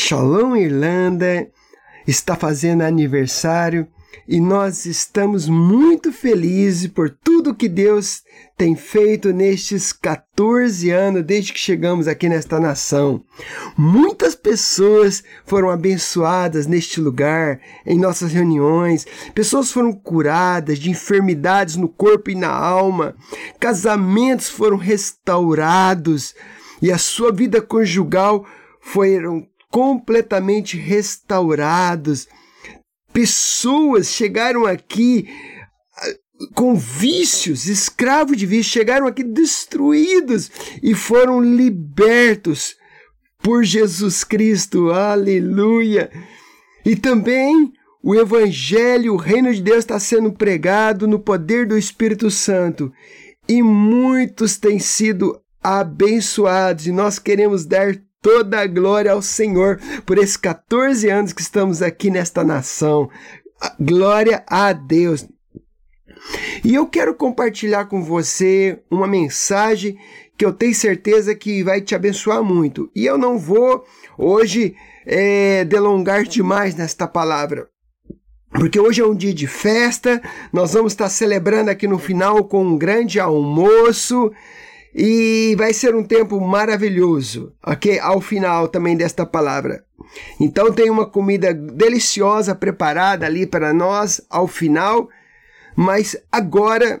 Shalom 0.00 0.56
Irlanda 0.56 1.50
está 2.06 2.36
fazendo 2.36 2.82
aniversário 2.82 3.86
e 4.28 4.40
nós 4.40 4.86
estamos 4.86 5.48
muito 5.48 6.12
felizes 6.12 6.88
por 6.88 7.10
tudo 7.10 7.54
que 7.54 7.68
Deus 7.68 8.22
tem 8.56 8.76
feito 8.76 9.32
nestes 9.32 9.92
14 9.92 10.88
anos 10.90 11.24
desde 11.24 11.52
que 11.52 11.58
chegamos 11.58 12.06
aqui 12.06 12.28
nesta 12.28 12.60
nação. 12.60 13.24
Muitas 13.76 14.36
pessoas 14.36 15.22
foram 15.44 15.68
abençoadas 15.68 16.66
neste 16.66 17.00
lugar, 17.00 17.60
em 17.84 17.98
nossas 17.98 18.32
reuniões, 18.32 19.04
pessoas 19.34 19.72
foram 19.72 19.92
curadas 19.92 20.78
de 20.78 20.90
enfermidades 20.90 21.74
no 21.74 21.88
corpo 21.88 22.30
e 22.30 22.36
na 22.36 22.52
alma, 22.52 23.16
casamentos 23.58 24.48
foram 24.48 24.76
restaurados 24.76 26.34
e 26.80 26.90
a 26.90 26.96
sua 26.96 27.32
vida 27.32 27.60
conjugal 27.60 28.46
foram 28.80 29.46
completamente 29.70 30.76
restaurados. 30.76 32.26
Pessoas 33.12 34.08
chegaram 34.08 34.66
aqui 34.66 35.28
ah, 35.96 36.14
com 36.54 36.74
vícios, 36.74 37.66
escravos 37.66 38.36
de 38.36 38.46
vícios, 38.46 38.72
chegaram 38.72 39.06
aqui 39.06 39.24
destruídos 39.24 40.50
e 40.82 40.94
foram 40.94 41.40
libertos 41.40 42.76
por 43.42 43.64
Jesus 43.64 44.24
Cristo. 44.24 44.90
Aleluia! 44.90 46.10
E 46.84 46.96
também 46.96 47.72
o 48.02 48.14
Evangelho, 48.14 49.14
o 49.14 49.16
Reino 49.16 49.52
de 49.52 49.62
Deus 49.62 49.78
está 49.78 49.98
sendo 49.98 50.32
pregado 50.32 51.06
no 51.06 51.18
poder 51.18 51.66
do 51.66 51.76
Espírito 51.76 52.30
Santo 52.30 52.92
e 53.48 53.62
muitos 53.62 54.56
têm 54.56 54.78
sido 54.78 55.40
abençoados 55.62 56.86
e 56.86 56.92
nós 56.92 57.18
queremos 57.18 57.64
dar 57.64 57.96
toda 58.20 58.60
a 58.60 58.66
glória 58.66 59.12
ao 59.12 59.22
Senhor 59.22 59.80
por 60.04 60.18
esses 60.18 60.36
14 60.36 61.08
anos 61.08 61.32
que 61.32 61.40
estamos 61.40 61.82
aqui 61.82 62.10
nesta 62.10 62.44
nação. 62.44 63.10
Glória 63.78 64.44
a 64.46 64.72
Deus. 64.72 65.26
E 66.64 66.74
eu 66.74 66.86
quero 66.86 67.14
compartilhar 67.14 67.86
com 67.86 68.02
você 68.02 68.80
uma 68.90 69.06
mensagem 69.06 69.98
que 70.36 70.44
eu 70.44 70.52
tenho 70.52 70.74
certeza 70.74 71.34
que 71.34 71.62
vai 71.62 71.80
te 71.80 71.94
abençoar 71.94 72.42
muito. 72.42 72.90
E 72.94 73.06
eu 73.06 73.18
não 73.18 73.38
vou 73.38 73.84
hoje 74.16 74.76
é, 75.06 75.64
delongar 75.64 76.24
demais 76.24 76.74
nesta 76.74 77.06
palavra. 77.06 77.68
Porque 78.50 78.80
hoje 78.80 79.00
é 79.00 79.06
um 79.06 79.14
dia 79.14 79.34
de 79.34 79.46
festa, 79.46 80.22
nós 80.52 80.72
vamos 80.72 80.92
estar 80.92 81.08
celebrando 81.10 81.70
aqui 81.70 81.86
no 81.86 81.98
final 81.98 82.44
com 82.44 82.64
um 82.64 82.78
grande 82.78 83.20
almoço 83.20 84.32
e 85.00 85.54
vai 85.54 85.72
ser 85.72 85.94
um 85.94 86.02
tempo 86.02 86.40
maravilhoso, 86.40 87.54
ok? 87.64 88.00
Ao 88.00 88.20
final 88.20 88.66
também 88.66 88.96
desta 88.96 89.24
palavra. 89.24 89.84
Então 90.40 90.72
tem 90.72 90.90
uma 90.90 91.06
comida 91.06 91.54
deliciosa 91.54 92.52
preparada 92.52 93.24
ali 93.24 93.46
para 93.46 93.72
nós 93.72 94.20
ao 94.28 94.48
final, 94.48 95.08
mas 95.76 96.16
agora 96.32 97.00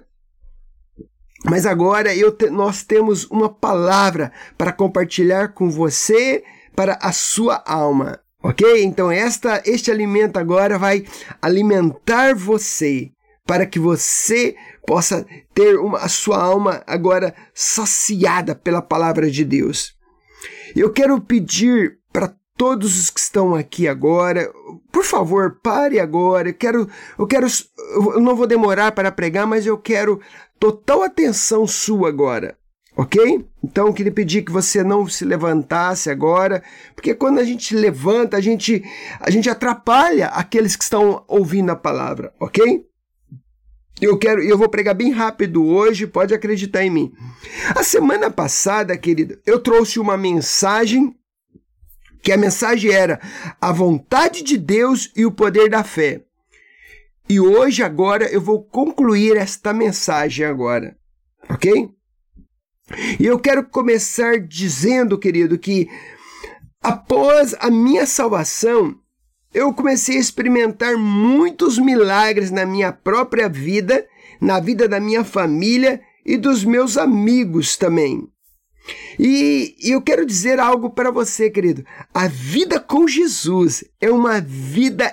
mas 1.44 1.66
agora 1.66 2.10
te, 2.14 2.50
nós 2.50 2.84
temos 2.84 3.24
uma 3.24 3.48
palavra 3.48 4.30
para 4.56 4.72
compartilhar 4.72 5.48
com 5.48 5.68
você 5.68 6.44
para 6.76 6.98
a 7.02 7.10
sua 7.10 7.60
alma, 7.66 8.20
ok? 8.40 8.84
Então 8.84 9.10
esta 9.10 9.60
este 9.66 9.90
alimento 9.90 10.36
agora 10.36 10.78
vai 10.78 11.04
alimentar 11.42 12.32
você 12.36 13.10
para 13.44 13.66
que 13.66 13.80
você 13.80 14.54
possa 14.88 15.26
ter 15.52 15.78
uma, 15.78 15.98
a 15.98 16.08
sua 16.08 16.42
alma 16.42 16.82
agora 16.86 17.34
saciada 17.52 18.54
pela 18.54 18.80
palavra 18.80 19.30
de 19.30 19.44
Deus. 19.44 19.94
Eu 20.74 20.90
quero 20.90 21.20
pedir 21.20 21.98
para 22.10 22.34
todos 22.56 22.98
os 22.98 23.10
que 23.10 23.20
estão 23.20 23.54
aqui 23.54 23.86
agora, 23.86 24.50
por 24.90 25.04
favor, 25.04 25.60
pare 25.62 26.00
agora. 26.00 26.48
Eu 26.48 26.54
quero, 26.54 26.88
eu 27.18 27.26
quero, 27.26 27.46
eu 27.96 28.18
não 28.18 28.34
vou 28.34 28.46
demorar 28.46 28.92
para 28.92 29.12
pregar, 29.12 29.46
mas 29.46 29.66
eu 29.66 29.76
quero 29.76 30.22
total 30.58 31.02
atenção 31.02 31.66
sua 31.66 32.08
agora. 32.08 32.56
Ok? 32.96 33.46
Então 33.62 33.88
eu 33.88 33.92
queria 33.92 34.10
pedir 34.10 34.42
que 34.42 34.50
você 34.50 34.82
não 34.82 35.06
se 35.06 35.24
levantasse 35.24 36.10
agora, 36.10 36.62
porque 36.94 37.14
quando 37.14 37.38
a 37.38 37.44
gente 37.44 37.76
levanta, 37.76 38.38
a 38.38 38.40
gente, 38.40 38.82
a 39.20 39.30
gente 39.30 39.50
atrapalha 39.50 40.28
aqueles 40.28 40.74
que 40.74 40.82
estão 40.82 41.22
ouvindo 41.28 41.70
a 41.70 41.76
palavra, 41.76 42.32
ok? 42.40 42.88
Eu 44.00 44.16
quero, 44.16 44.42
eu 44.42 44.56
vou 44.56 44.68
pregar 44.68 44.94
bem 44.94 45.10
rápido 45.10 45.64
hoje, 45.64 46.06
pode 46.06 46.32
acreditar 46.32 46.84
em 46.84 46.90
mim. 46.90 47.12
A 47.74 47.82
semana 47.82 48.30
passada, 48.30 48.96
querido, 48.96 49.38
eu 49.44 49.60
trouxe 49.60 49.98
uma 49.98 50.16
mensagem 50.16 51.14
que 52.22 52.32
a 52.32 52.36
mensagem 52.36 52.92
era 52.92 53.20
a 53.60 53.72
vontade 53.72 54.42
de 54.42 54.56
Deus 54.56 55.10
e 55.16 55.24
o 55.24 55.32
poder 55.32 55.68
da 55.68 55.82
fé. 55.82 56.22
E 57.28 57.40
hoje 57.40 57.82
agora 57.82 58.26
eu 58.26 58.40
vou 58.40 58.62
concluir 58.62 59.36
esta 59.36 59.72
mensagem 59.72 60.46
agora, 60.46 60.96
OK? 61.50 61.90
E 63.20 63.26
eu 63.26 63.38
quero 63.38 63.64
começar 63.64 64.38
dizendo, 64.38 65.18
querido, 65.18 65.58
que 65.58 65.88
após 66.80 67.54
a 67.58 67.70
minha 67.70 68.06
salvação, 68.06 68.98
eu 69.58 69.74
comecei 69.74 70.16
a 70.16 70.20
experimentar 70.20 70.96
muitos 70.96 71.78
milagres 71.78 72.48
na 72.48 72.64
minha 72.64 72.92
própria 72.92 73.48
vida, 73.48 74.06
na 74.40 74.60
vida 74.60 74.86
da 74.86 75.00
minha 75.00 75.24
família 75.24 76.00
e 76.24 76.36
dos 76.36 76.64
meus 76.64 76.96
amigos 76.96 77.76
também. 77.76 78.22
E 79.18 79.74
eu 79.80 80.00
quero 80.00 80.24
dizer 80.24 80.60
algo 80.60 80.90
para 80.90 81.10
você, 81.10 81.50
querido. 81.50 81.84
A 82.14 82.28
vida 82.28 82.78
com 82.78 83.08
Jesus 83.08 83.82
é 84.00 84.08
uma 84.10 84.40
vida 84.40 85.12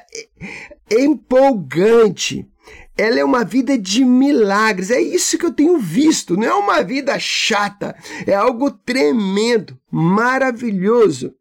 empolgante. 0.92 2.48
Ela 2.96 3.20
é 3.20 3.26
uma 3.26 3.44
vida 3.44 3.76
de 3.76 4.06
milagres. 4.06 4.92
É 4.92 5.02
isso 5.02 5.40
que 5.40 5.46
eu 5.46 5.54
tenho 5.54 5.80
visto. 5.80 6.38
Não 6.38 6.44
é 6.48 6.54
uma 6.54 6.84
vida 6.84 7.18
chata. 7.18 7.96
É 8.28 8.36
algo 8.36 8.70
tremendo, 8.70 9.76
maravilhoso. 9.92 11.34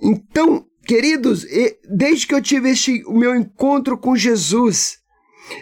Então, 0.00 0.66
Queridos, 0.86 1.46
desde 1.88 2.26
que 2.26 2.34
eu 2.34 2.42
tive 2.42 2.70
este, 2.70 3.02
o 3.06 3.12
meu 3.12 3.34
encontro 3.36 3.96
com 3.96 4.16
Jesus, 4.16 4.98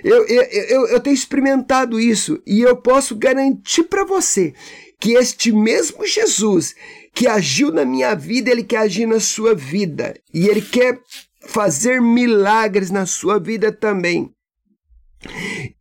eu, 0.02 0.26
eu, 0.26 0.42
eu, 0.42 0.86
eu 0.88 1.00
tenho 1.00 1.14
experimentado 1.14 2.00
isso 2.00 2.40
e 2.46 2.60
eu 2.60 2.76
posso 2.76 3.16
garantir 3.16 3.84
para 3.84 4.04
você 4.04 4.54
que 4.98 5.12
este 5.12 5.52
mesmo 5.52 6.06
Jesus 6.06 6.74
que 7.14 7.26
agiu 7.26 7.72
na 7.72 7.84
minha 7.84 8.14
vida, 8.14 8.50
ele 8.50 8.62
quer 8.62 8.78
agir 8.78 9.06
na 9.06 9.20
sua 9.20 9.54
vida 9.54 10.14
e 10.32 10.46
ele 10.46 10.62
quer 10.62 11.00
fazer 11.46 12.00
milagres 12.00 12.90
na 12.90 13.06
sua 13.06 13.38
vida 13.38 13.72
também. 13.72 14.30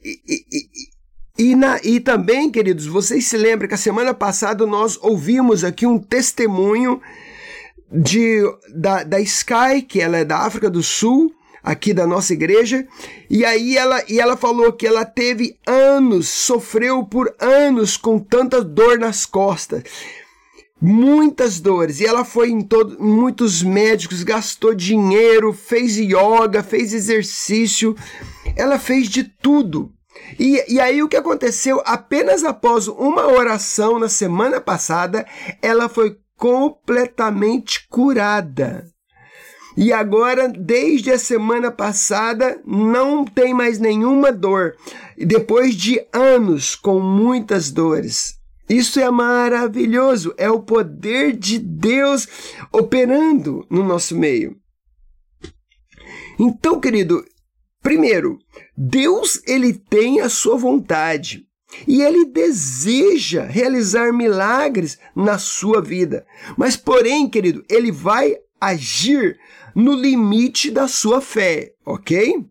E, 0.04 0.20
e, 0.28 1.50
e, 1.52 1.56
na, 1.56 1.80
e 1.84 2.00
também, 2.00 2.50
queridos, 2.50 2.86
vocês 2.86 3.26
se 3.28 3.38
lembram 3.38 3.68
que 3.68 3.76
a 3.76 3.78
semana 3.78 4.14
passada 4.14 4.66
nós 4.66 4.98
ouvimos 5.02 5.64
aqui 5.64 5.86
um 5.86 6.00
testemunho 6.00 7.02
de, 7.92 8.42
da, 8.74 9.04
da 9.04 9.20
Sky, 9.20 9.82
que 9.88 10.00
ela 10.02 10.18
é 10.18 10.26
da 10.26 10.40
África 10.40 10.70
do 10.70 10.84
Sul, 10.84 11.34
aqui 11.64 11.94
da 11.94 12.08
nossa 12.08 12.34
igreja, 12.34 12.88
e 13.30 13.44
aí 13.44 13.78
ela, 13.78 14.04
e 14.08 14.20
ela 14.20 14.38
falou 14.38 14.72
que 14.72 14.88
ela 14.88 15.06
teve 15.06 15.58
anos, 15.66 16.28
sofreu 16.28 17.04
por 17.04 17.34
anos 17.40 17.98
com 17.98 18.20
tanta 18.20 18.64
dor 18.64 18.98
nas 18.98 19.26
costas, 19.26 19.84
muitas 20.82 21.60
dores, 21.60 22.00
e 22.00 22.06
ela 22.06 22.24
foi 22.24 22.50
em 22.50 22.62
todo, 22.62 23.02
muitos 23.04 23.62
médicos, 23.62 24.24
gastou 24.24 24.74
dinheiro, 24.74 25.52
fez 25.52 25.98
yoga, 25.98 26.64
fez 26.64 26.94
exercício, 26.94 27.96
ela 28.56 28.80
fez 28.80 29.10
de 29.10 29.24
tudo. 29.24 29.92
E, 30.40 30.64
e 30.74 30.80
aí 30.80 31.02
o 31.02 31.08
que 31.08 31.18
aconteceu? 31.18 31.82
Apenas 31.86 32.44
após 32.44 32.88
uma 32.88 33.28
oração 33.28 34.00
na 34.00 34.10
semana 34.10 34.62
passada, 34.62 35.26
ela 35.62 35.90
foi 35.90 36.18
completamente 36.40 37.86
curada. 37.90 38.88
E 39.78 39.94
agora, 39.94 40.48
desde 40.48 41.12
a 41.12 41.20
semana 41.20 41.70
passada, 41.70 42.60
não 42.66 43.24
tem 43.24 43.54
mais 43.54 43.78
nenhuma 43.78 44.32
dor. 44.32 44.76
Depois 45.18 45.76
de 45.76 46.02
anos 46.12 46.76
com 46.76 47.00
muitas 47.00 47.72
dores. 47.72 48.40
Isso 48.70 49.00
é 49.00 49.10
maravilhoso, 49.12 50.34
é 50.38 50.50
o 50.50 50.62
poder 50.62 51.36
de 51.36 51.60
Deus 51.60 52.28
operando 52.72 53.66
no 53.70 53.84
nosso 53.84 54.18
meio. 54.18 54.56
Então, 56.40 56.80
querido, 56.80 57.24
primeiro, 57.82 58.38
Deus 58.78 59.42
ele 59.46 59.74
tem 59.74 60.22
a 60.22 60.30
sua 60.30 60.58
vontade. 60.58 61.49
E 61.88 62.02
ele 62.02 62.26
deseja 62.26 63.46
realizar 63.46 64.12
milagres 64.12 64.98
na 65.16 65.38
sua 65.38 65.82
vida. 65.82 66.26
Mas, 66.58 66.76
porém, 66.76 67.30
querido, 67.30 67.64
ele 67.70 67.92
vai 67.92 68.38
agir 68.60 69.40
no 69.76 69.94
limite 69.94 70.72
da 70.72 70.88
sua 70.88 71.22
fé, 71.22 71.74
ok? 71.86 72.46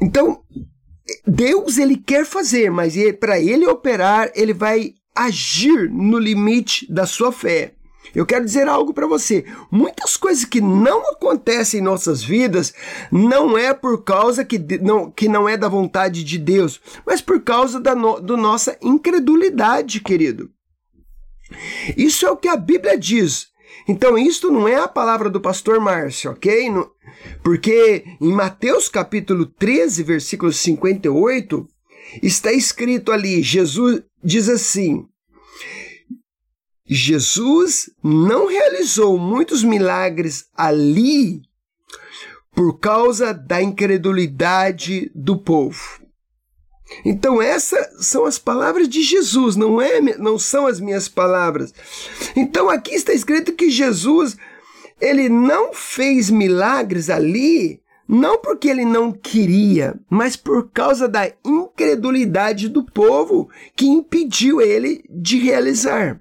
Então, 0.00 0.42
Deus 1.26 1.78
ele 1.78 1.96
quer 1.96 2.24
fazer, 2.24 2.70
mas 2.70 2.94
para 3.18 3.40
ele 3.40 3.66
operar, 3.66 4.30
ele 4.34 4.52
vai 4.52 4.94
agir 5.14 5.90
no 5.90 6.18
limite 6.18 6.90
da 6.92 7.06
sua 7.06 7.32
fé. 7.32 7.74
Eu 8.14 8.24
quero 8.24 8.44
dizer 8.44 8.68
algo 8.68 8.94
para 8.94 9.06
você. 9.06 9.44
Muitas 9.70 10.16
coisas 10.16 10.44
que 10.44 10.60
não 10.60 11.10
acontecem 11.10 11.80
em 11.80 11.82
nossas 11.82 12.22
vidas 12.22 12.72
não 13.10 13.58
é 13.58 13.74
por 13.74 14.04
causa 14.04 14.44
que 14.44 14.58
não, 14.80 15.10
que 15.10 15.28
não 15.28 15.48
é 15.48 15.56
da 15.56 15.68
vontade 15.68 16.22
de 16.22 16.38
Deus, 16.38 16.80
mas 17.04 17.20
por 17.20 17.40
causa 17.42 17.80
da 17.80 17.94
no, 17.94 18.20
do 18.20 18.36
nossa 18.36 18.76
incredulidade, 18.80 20.00
querido. 20.00 20.50
Isso 21.96 22.24
é 22.26 22.30
o 22.30 22.36
que 22.36 22.48
a 22.48 22.56
Bíblia 22.56 22.98
diz. 22.98 23.48
Então, 23.86 24.16
isto 24.16 24.50
não 24.50 24.66
é 24.66 24.76
a 24.76 24.88
palavra 24.88 25.28
do 25.28 25.40
pastor 25.40 25.78
Márcio, 25.80 26.30
ok? 26.30 26.70
Porque 27.42 28.04
em 28.20 28.32
Mateus 28.32 28.88
capítulo 28.88 29.46
13, 29.46 30.02
versículo 30.02 30.52
58, 30.52 31.68
está 32.22 32.52
escrito 32.52 33.12
ali: 33.12 33.42
Jesus 33.42 34.02
diz 34.22 34.48
assim: 34.48 35.06
Jesus 36.86 37.90
não 38.02 38.46
realizou 38.46 39.18
muitos 39.18 39.62
milagres 39.64 40.46
ali 40.54 41.40
por 42.54 42.78
causa 42.78 43.32
da 43.32 43.62
incredulidade 43.62 45.10
do 45.14 45.36
povo. 45.36 46.02
Então 47.04 47.40
essas 47.40 48.06
são 48.06 48.26
as 48.26 48.38
palavras 48.38 48.88
de 48.88 49.02
Jesus, 49.02 49.56
não 49.56 49.80
é, 49.80 50.00
não 50.18 50.38
são 50.38 50.66
as 50.66 50.78
minhas 50.78 51.08
palavras. 51.08 51.72
Então 52.36 52.68
aqui 52.68 52.94
está 52.94 53.12
escrito 53.12 53.54
que 53.54 53.70
Jesus 53.70 54.36
ele 55.00 55.28
não 55.28 55.72
fez 55.72 56.30
milagres 56.30 57.10
ali 57.10 57.82
não 58.06 58.38
porque 58.38 58.68
ele 58.68 58.84
não 58.84 59.10
queria, 59.10 59.98
mas 60.10 60.36
por 60.36 60.70
causa 60.70 61.08
da 61.08 61.30
incredulidade 61.44 62.68
do 62.68 62.84
povo 62.84 63.48
que 63.74 63.86
impediu 63.86 64.60
ele 64.60 65.02
de 65.08 65.38
realizar. 65.38 66.20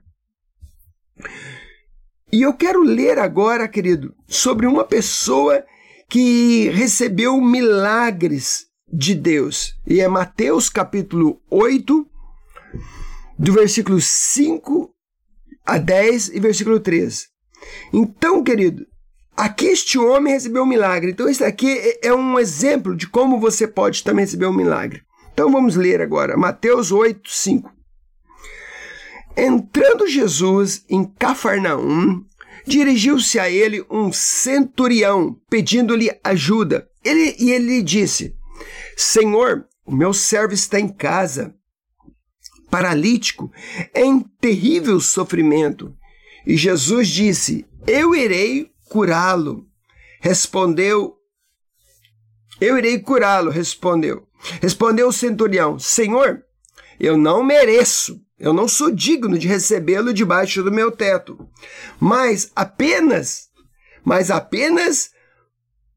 E 2.31 2.41
eu 2.41 2.53
quero 2.53 2.81
ler 2.81 3.19
agora, 3.19 3.67
querido, 3.67 4.13
sobre 4.27 4.65
uma 4.65 4.83
pessoa 4.83 5.63
que 6.09 6.69
recebeu 6.69 7.39
milagres 7.39 8.65
de 8.91 9.15
Deus. 9.15 9.75
E 9.85 10.01
é 10.01 10.07
Mateus 10.07 10.69
capítulo 10.69 11.41
8, 11.49 12.07
do 13.37 13.53
versículo 13.53 13.99
5 13.99 14.91
a 15.65 15.77
10 15.77 16.29
e 16.29 16.39
versículo 16.39 16.79
13. 16.79 17.27
Então, 17.93 18.43
querido, 18.43 18.85
aqui 19.35 19.65
este 19.65 19.97
homem 19.97 20.33
recebeu 20.33 20.63
um 20.63 20.67
milagre. 20.67 21.11
Então, 21.11 21.29
esse 21.29 21.43
aqui 21.43 21.69
é, 21.69 22.07
é 22.07 22.13
um 22.13 22.39
exemplo 22.39 22.95
de 22.95 23.07
como 23.07 23.39
você 23.39 23.67
pode 23.67 24.03
também 24.03 24.25
receber 24.25 24.47
um 24.47 24.53
milagre. 24.53 25.01
Então, 25.33 25.51
vamos 25.51 25.75
ler 25.75 26.01
agora, 26.01 26.37
Mateus 26.37 26.91
8, 26.91 27.29
5. 27.29 27.71
Entrando 29.35 30.07
Jesus 30.07 30.85
em 30.87 31.03
Cafarnaum, 31.03 32.23
dirigiu-se 32.65 33.39
a 33.39 33.49
ele 33.49 33.85
um 33.89 34.11
centurião, 34.11 35.39
pedindo-lhe 35.49 36.11
ajuda. 36.23 36.87
Ele, 37.03 37.35
e 37.39 37.51
ele 37.51 37.67
lhe 37.67 37.81
disse: 37.81 38.35
Senhor, 38.95 39.67
o 39.85 39.91
meu 39.91 40.13
servo 40.13 40.53
está 40.53 40.79
em 40.79 40.87
casa, 40.87 41.55
paralítico, 42.69 43.51
em 43.93 44.19
terrível 44.39 44.99
sofrimento. 44.99 45.95
E 46.45 46.55
Jesus 46.55 47.07
disse: 47.07 47.65
Eu 47.87 48.15
irei 48.15 48.71
curá-lo. 48.89 49.67
Respondeu: 50.21 51.17
Eu 52.61 52.77
irei 52.77 52.99
curá-lo, 52.99 53.49
respondeu. 53.49 54.27
Respondeu 54.61 55.07
o 55.07 55.13
centurião: 55.13 55.79
Senhor, 55.79 56.43
eu 56.99 57.17
não 57.17 57.43
mereço 57.43 58.21
eu 58.43 58.51
não 58.51 58.67
sou 58.67 58.91
digno 58.91 59.39
de 59.39 59.47
recebê-lo 59.47 60.13
debaixo 60.13 60.61
do 60.61 60.69
meu 60.69 60.91
teto. 60.91 61.47
Mas 61.97 62.51
apenas, 62.53 63.47
mas 64.03 64.29
apenas 64.29 65.11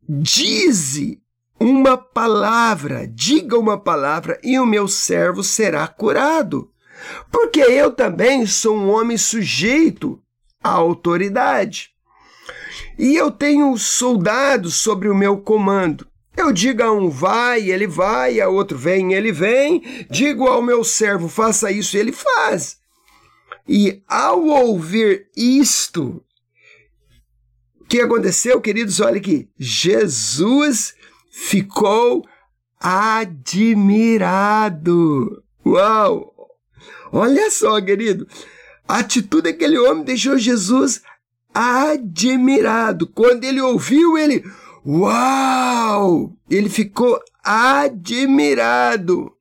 dize 0.08 1.20
uma 1.58 1.98
palavra, 1.98 3.04
diga 3.08 3.58
uma 3.58 3.76
palavra 3.76 4.38
e 4.44 4.60
o 4.60 4.64
meu 4.64 4.86
servo 4.86 5.42
será 5.42 5.88
curado. 5.88 6.70
Porque 7.32 7.58
eu 7.58 7.90
também 7.90 8.46
sou 8.46 8.76
um 8.76 8.90
homem 8.90 9.18
sujeito 9.18 10.22
à 10.62 10.70
autoridade. 10.70 11.90
E 12.96 13.16
eu 13.16 13.28
tenho 13.28 13.76
soldados 13.76 14.76
sobre 14.76 15.08
o 15.08 15.16
meu 15.16 15.38
comando. 15.38 16.06
Eu 16.46 16.52
digo 16.52 16.80
a 16.80 16.92
um 16.92 17.10
vai, 17.10 17.68
ele 17.72 17.88
vai, 17.88 18.40
a 18.40 18.48
outro 18.48 18.78
vem, 18.78 19.14
ele 19.14 19.32
vem. 19.32 19.82
Digo 20.08 20.46
ao 20.46 20.62
meu 20.62 20.84
servo, 20.84 21.28
faça 21.28 21.72
isso, 21.72 21.96
ele 21.96 22.12
faz. 22.12 22.78
E 23.68 24.00
ao 24.06 24.46
ouvir 24.46 25.26
isto, 25.36 26.22
o 27.80 27.84
que 27.86 28.00
aconteceu, 28.00 28.60
queridos? 28.60 29.00
Olha 29.00 29.16
aqui. 29.16 29.48
Jesus 29.58 30.94
ficou 31.32 32.24
admirado. 32.78 33.42
Uau! 35.66 36.32
Olha 37.10 37.50
só, 37.50 37.80
querido. 37.80 38.24
A 38.86 39.00
atitude 39.00 39.50
daquele 39.50 39.78
homem 39.78 40.04
deixou 40.04 40.38
Jesus 40.38 41.02
admirado. 41.52 43.08
Quando 43.08 43.42
ele 43.42 43.60
ouviu, 43.60 44.16
ele 44.16 44.44
Uau! 44.86 46.32
Ele 46.48 46.68
ficou 46.68 47.18
admirado. 47.42 49.32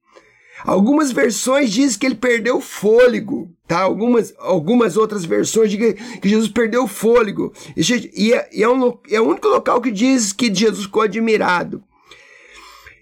Algumas 0.63 1.12
versões 1.12 1.69
dizem 1.69 2.00
que 2.00 2.06
ele 2.07 2.15
perdeu 2.15 2.59
fôlego, 2.59 3.53
tá? 3.68 3.81
Algumas, 3.81 4.33
algumas 4.39 4.97
outras 4.97 5.24
versões 5.24 5.69
dizem 5.69 5.94
que 6.19 6.27
Jesus 6.27 6.50
perdeu 6.50 6.88
fôlego. 6.88 7.53
E, 7.77 8.33
é, 8.33 8.50
e 8.51 8.63
é, 8.63 8.69
um, 8.69 8.97
é 9.12 9.21
o 9.21 9.27
único 9.27 9.47
local 9.47 9.80
que 9.80 9.92
diz 9.92 10.33
que 10.33 10.51
Jesus 10.51 10.86
ficou 10.86 11.03
admirado. 11.03 11.83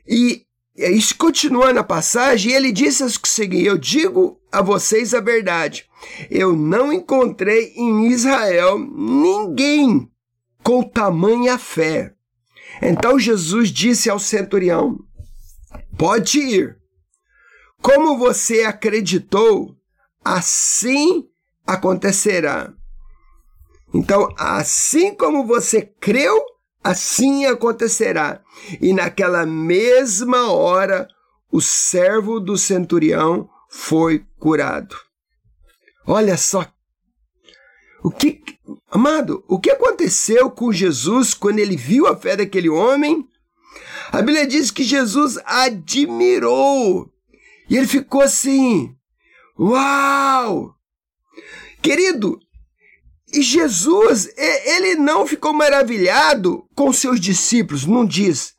E 0.05 0.43
isso 0.75 1.15
continua 1.15 1.71
na 1.71 1.83
passagem, 1.83 2.51
e 2.51 2.55
ele 2.55 2.73
disse 2.73 3.17
que 3.17 3.29
seguem: 3.29 3.61
Eu 3.61 3.77
digo 3.77 4.37
a 4.51 4.61
vocês 4.61 5.13
a 5.13 5.21
verdade. 5.21 5.85
Eu 6.29 6.57
não 6.57 6.91
encontrei 6.91 7.73
em 7.77 8.07
Israel 8.07 8.77
ninguém 8.77 10.09
com 10.61 10.83
tamanha 10.83 11.57
fé. 11.57 12.13
Então 12.81 13.19
Jesus 13.19 13.69
disse 13.69 14.09
ao 14.09 14.19
centurião: 14.19 14.97
Pode 15.97 16.39
ir. 16.39 16.77
Como 17.81 18.17
você 18.17 18.63
acreditou, 18.63 19.75
assim 20.23 21.27
acontecerá. 21.65 22.73
Então, 23.93 24.33
assim 24.37 25.13
como 25.13 25.45
você 25.45 25.81
creu, 25.81 26.43
assim 26.83 27.45
acontecerá. 27.45 28.41
E 28.81 28.91
naquela 28.91 29.45
mesma 29.45 30.51
hora, 30.51 31.07
o 31.51 31.61
servo 31.61 32.39
do 32.39 32.57
centurião 32.57 33.47
foi 33.69 34.25
curado. 34.39 34.95
Olha 36.05 36.37
só 36.37 36.65
o 38.03 38.11
que, 38.11 38.43
amado, 38.91 39.43
o 39.47 39.57
que 39.57 39.71
aconteceu 39.71 40.51
com 40.51 40.73
Jesus 40.73 41.33
quando 41.33 41.59
ele 41.59 41.77
viu 41.77 42.05
a 42.05 42.17
fé 42.17 42.35
daquele 42.35 42.67
homem? 42.67 43.25
A 44.11 44.17
Bíblia 44.17 44.45
diz 44.45 44.69
que 44.69 44.83
Jesus 44.83 45.39
admirou. 45.45 47.09
E 47.69 47.77
ele 47.77 47.87
ficou 47.87 48.21
assim: 48.21 48.93
Uau! 49.57 50.75
Querido, 51.81 52.39
e 53.33 53.41
Jesus, 53.41 54.29
ele 54.37 54.95
não 54.95 55.25
ficou 55.25 55.53
maravilhado 55.53 56.67
com 56.75 56.91
seus 56.93 57.19
discípulos, 57.19 57.85
não 57.85 58.05
diz. 58.05 58.53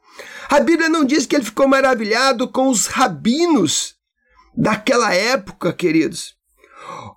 A 0.49 0.59
Bíblia 0.59 0.89
não 0.89 1.05
diz 1.05 1.27
que 1.27 1.37
ele 1.37 1.45
ficou 1.45 1.69
maravilhado 1.69 2.49
com 2.49 2.69
os 2.69 2.87
rabinos 2.87 3.95
daquela 4.57 5.15
época, 5.15 5.73
queridos, 5.73 6.35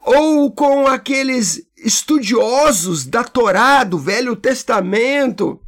ou 0.01 0.51
com 0.51 0.87
aqueles 0.87 1.66
estudiosos 1.87 3.05
da 3.05 3.23
Torá, 3.23 3.83
do 3.83 3.97
Velho 3.97 4.35
Testamento. 4.35 5.59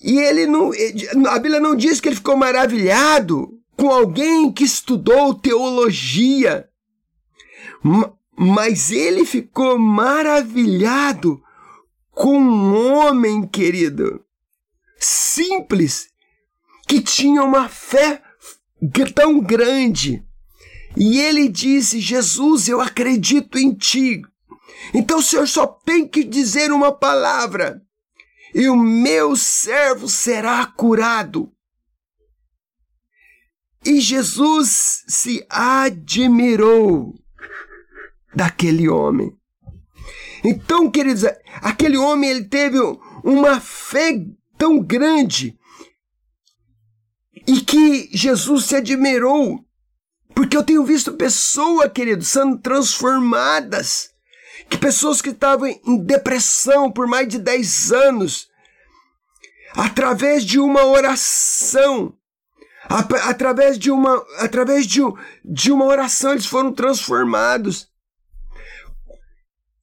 E 0.00 0.18
ele 0.18 0.46
não, 0.46 0.70
a 1.28 1.38
Bíblia 1.38 1.60
não 1.60 1.74
diz 1.74 2.00
que 2.00 2.08
ele 2.08 2.16
ficou 2.16 2.36
maravilhado 2.36 3.58
com 3.76 3.90
alguém 3.90 4.52
que 4.52 4.64
estudou 4.64 5.34
teologia, 5.34 6.68
mas 8.38 8.90
ele 8.90 9.26
ficou 9.26 9.78
maravilhado 9.78 11.42
com 12.12 12.38
um 12.38 12.94
homem, 12.94 13.46
querido, 13.46 14.24
simples, 14.98 16.08
que 16.86 17.00
tinha 17.00 17.42
uma 17.42 17.68
fé 17.68 18.22
tão 19.14 19.40
grande 19.40 20.24
e 20.96 21.20
ele 21.20 21.48
disse: 21.48 22.00
Jesus, 22.00 22.68
eu 22.68 22.80
acredito 22.80 23.58
em 23.58 23.72
ti. 23.74 24.22
Então 24.94 25.18
o 25.18 25.22
Senhor 25.22 25.46
só 25.46 25.66
tem 25.66 26.06
que 26.06 26.24
dizer 26.24 26.72
uma 26.72 26.92
palavra 26.92 27.82
e 28.54 28.68
o 28.68 28.76
meu 28.76 29.36
servo 29.36 30.08
será 30.08 30.66
curado. 30.66 31.52
E 33.84 34.00
Jesus 34.00 35.04
se 35.08 35.44
admirou 35.48 37.14
daquele 38.34 38.88
homem. 38.88 39.32
Então, 40.44 40.90
queridos, 40.90 41.24
aquele 41.62 41.96
homem 41.96 42.30
ele 42.30 42.44
teve 42.44 42.78
uma 43.24 43.60
fé 43.60 44.12
tão 44.58 44.78
grande 44.80 45.58
e 47.46 47.60
que 47.60 48.08
Jesus 48.12 48.66
se 48.66 48.76
admirou, 48.76 49.64
porque 50.34 50.56
eu 50.56 50.62
tenho 50.62 50.84
visto 50.84 51.12
pessoas, 51.12 51.92
queridos, 51.92 52.28
sendo 52.28 52.58
transformadas, 52.58 54.10
que 54.68 54.78
pessoas 54.78 55.20
que 55.20 55.30
estavam 55.30 55.68
em 55.68 55.98
depressão 55.98 56.90
por 56.90 57.06
mais 57.06 57.28
de 57.28 57.38
10 57.38 57.92
anos, 57.92 58.48
através 59.74 60.44
de 60.44 60.58
uma 60.58 60.84
oração, 60.84 62.14
através 62.88 63.78
de 63.78 63.90
uma, 63.90 64.24
através 64.38 64.86
de, 64.86 65.00
de 65.44 65.72
uma 65.72 65.84
oração, 65.84 66.32
eles 66.32 66.46
foram 66.46 66.72
transformados. 66.72 67.88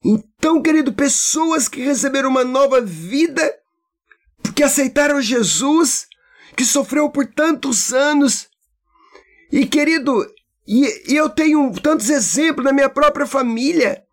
Então, 0.03 0.61
querido, 0.61 0.93
pessoas 0.93 1.67
que 1.67 1.81
receberam 1.81 2.29
uma 2.29 2.43
nova 2.43 2.81
vida, 2.81 3.53
que 4.55 4.63
aceitaram 4.63 5.21
Jesus, 5.21 6.07
que 6.55 6.65
sofreu 6.65 7.09
por 7.09 7.25
tantos 7.27 7.93
anos. 7.93 8.49
E, 9.51 9.65
querido, 9.65 10.25
e, 10.67 11.13
e 11.13 11.15
eu 11.15 11.29
tenho 11.29 11.71
tantos 11.81 12.09
exemplos 12.09 12.65
na 12.65 12.73
minha 12.73 12.89
própria 12.89 13.25
família, 13.25 14.03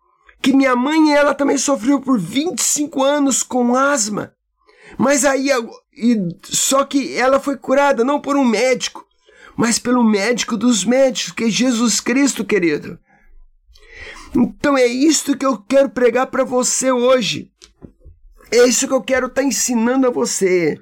que 0.41 0.53
minha 0.53 0.75
mãe, 0.75 1.13
ela 1.13 1.33
também 1.33 1.57
sofreu 1.57 1.99
por 1.99 2.17
25 2.17 3.03
anos 3.03 3.43
com 3.43 3.75
asma. 3.75 4.33
Mas 4.97 5.25
aí, 5.25 5.49
e, 5.97 6.17
só 6.43 6.85
que 6.85 7.17
ela 7.17 7.39
foi 7.39 7.57
curada 7.57 8.03
não 8.05 8.21
por 8.21 8.37
um 8.37 8.45
médico, 8.45 9.05
mas 9.57 9.79
pelo 9.79 10.03
médico 10.03 10.55
dos 10.55 10.85
médicos, 10.85 11.33
que 11.33 11.45
é 11.45 11.49
Jesus 11.49 11.99
Cristo, 11.99 12.45
querido. 12.45 12.97
Então 14.33 14.77
é 14.77 14.85
isto 14.85 15.37
que 15.37 15.45
eu 15.45 15.57
quero 15.57 15.89
pregar 15.89 16.27
para 16.27 16.43
você 16.43 16.91
hoje. 16.91 17.51
É 18.51 18.65
isso 18.65 18.87
que 18.87 18.93
eu 18.93 19.01
quero 19.01 19.27
estar 19.27 19.41
tá 19.41 19.47
ensinando 19.47 20.07
a 20.07 20.11
você. 20.11 20.79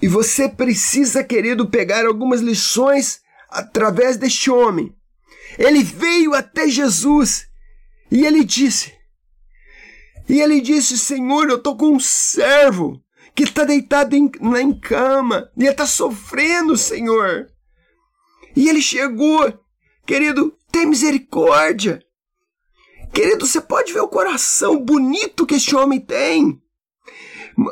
E 0.00 0.08
você 0.08 0.48
precisa, 0.48 1.24
querido, 1.24 1.68
pegar 1.68 2.06
algumas 2.06 2.40
lições 2.40 3.23
através 3.54 4.16
deste 4.16 4.50
homem. 4.50 4.94
Ele 5.56 5.82
veio 5.82 6.34
até 6.34 6.68
Jesus 6.68 7.46
e 8.10 8.26
ele 8.26 8.44
disse: 8.44 8.92
E 10.28 10.40
ele 10.40 10.60
disse, 10.60 10.98
Senhor, 10.98 11.48
eu 11.48 11.56
estou 11.56 11.76
com 11.76 11.94
um 11.94 12.00
servo 12.00 13.00
que 13.34 13.44
está 13.44 13.64
deitado 13.64 14.14
em, 14.14 14.30
na 14.40 14.60
em 14.60 14.78
cama 14.78 15.50
e 15.56 15.64
está 15.64 15.86
sofrendo, 15.86 16.76
Senhor. 16.76 17.48
E 18.56 18.68
ele 18.68 18.82
chegou, 18.82 19.52
querido, 20.06 20.56
tem 20.70 20.86
misericórdia. 20.86 22.00
Querido, 23.12 23.46
você 23.46 23.60
pode 23.60 23.92
ver 23.92 24.00
o 24.00 24.08
coração 24.08 24.84
bonito 24.84 25.46
que 25.46 25.54
este 25.54 25.74
homem 25.74 26.00
tem. 26.00 26.60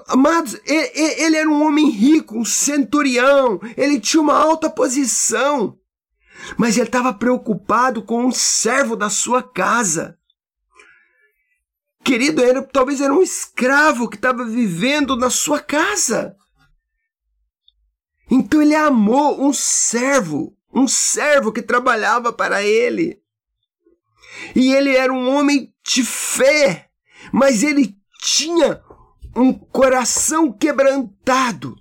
Amados, 0.08 0.60
ele 0.64 1.36
era 1.36 1.48
um 1.48 1.66
homem 1.66 1.90
rico, 1.90 2.38
um 2.38 2.44
centurião, 2.44 3.60
ele 3.76 3.98
tinha 3.98 4.20
uma 4.20 4.36
alta 4.36 4.70
posição, 4.70 5.78
mas 6.56 6.76
ele 6.76 6.86
estava 6.86 7.12
preocupado 7.12 8.02
com 8.02 8.24
um 8.24 8.30
servo 8.30 8.94
da 8.94 9.10
sua 9.10 9.42
casa. 9.42 10.18
Querido, 12.04 12.42
era, 12.42 12.62
talvez 12.62 13.00
era 13.00 13.12
um 13.12 13.22
escravo 13.22 14.08
que 14.08 14.16
estava 14.16 14.44
vivendo 14.44 15.16
na 15.16 15.30
sua 15.30 15.60
casa. 15.60 16.36
Então 18.30 18.62
ele 18.62 18.74
amou 18.74 19.44
um 19.44 19.52
servo 19.52 20.56
um 20.72 20.88
servo 20.88 21.52
que 21.52 21.60
trabalhava 21.60 22.32
para 22.32 22.62
ele. 22.62 23.20
E 24.56 24.72
ele 24.72 24.96
era 24.96 25.12
um 25.12 25.28
homem 25.28 25.74
de 25.84 26.02
fé, 26.02 26.88
mas 27.32 27.62
ele 27.62 27.96
tinha 28.20 28.82
um 29.34 29.52
coração 29.52 30.52
quebrantado. 30.52 31.76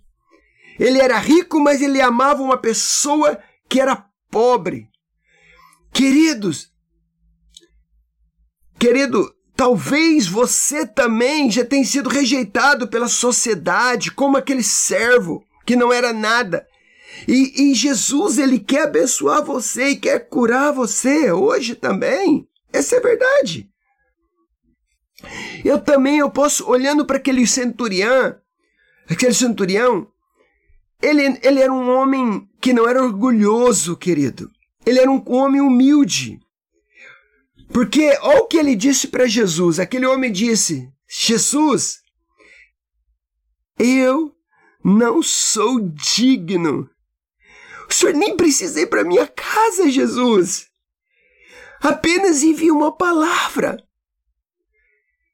Ele 0.80 1.00
era 1.00 1.18
rico, 1.18 1.60
mas 1.60 1.82
ele 1.82 2.02
amava 2.02 2.42
uma 2.42 2.58
pessoa 2.58 3.40
que 3.70 3.80
era 3.80 4.06
pobre. 4.30 4.90
Queridos, 5.94 6.72
querido, 8.80 9.34
talvez 9.56 10.26
você 10.28 10.88
também 10.88 11.52
já 11.52 11.66
tenha 11.66 11.86
sido 11.86 12.10
rejeitado 12.10 12.88
pela 12.88 13.08
sociedade 13.08 14.12
como 14.12 14.38
aquele 14.38 14.64
servo 14.64 15.44
que 15.66 15.76
não 15.76 15.92
era 15.92 16.14
nada. 16.14 16.66
E, 17.28 17.70
e 17.70 17.76
Jesus, 17.76 18.38
ele 18.38 18.58
quer 18.58 18.84
abençoar 18.84 19.44
você 19.44 19.90
e 19.90 19.96
quer 19.98 20.28
curar 20.30 20.72
você 20.72 21.32
hoje 21.32 21.76
também. 21.76 22.48
Essa 22.74 22.96
é 22.96 23.00
a 23.00 23.02
verdade. 23.02 23.71
Eu 25.64 25.80
também 25.80 26.20
eu 26.20 26.30
posso, 26.30 26.68
olhando 26.70 27.06
para 27.06 27.18
aquele 27.18 27.46
centurião, 27.46 28.36
aquele 29.10 29.34
centurião, 29.34 30.08
ele, 31.02 31.40
ele 31.44 31.60
era 31.60 31.72
um 31.72 31.90
homem 31.90 32.50
que 32.60 32.74
não 32.74 32.88
era 32.88 33.04
orgulhoso, 33.04 33.96
querido. 33.96 34.50
Ele 34.86 35.00
era 35.00 35.10
um 35.10 35.24
homem 35.28 35.62
humilde. 35.62 36.40
Porque 37.72 38.18
olha 38.22 38.42
o 38.42 38.48
que 38.48 38.58
ele 38.58 38.76
disse 38.76 39.08
para 39.08 39.28
Jesus. 39.28 39.80
Aquele 39.80 40.06
homem 40.06 40.32
disse: 40.32 40.92
Jesus, 41.08 42.02
eu 43.80 44.36
não 44.84 45.22
sou 45.22 45.80
digno 45.80 46.90
o 47.92 47.94
senhor 47.94 48.16
nem 48.16 48.38
precisa 48.38 48.80
ir 48.80 48.88
para 48.88 49.04
minha 49.04 49.28
casa, 49.28 49.90
Jesus. 49.90 50.68
Apenas 51.82 52.42
envie 52.42 52.72
uma 52.72 52.96
palavra. 52.96 53.84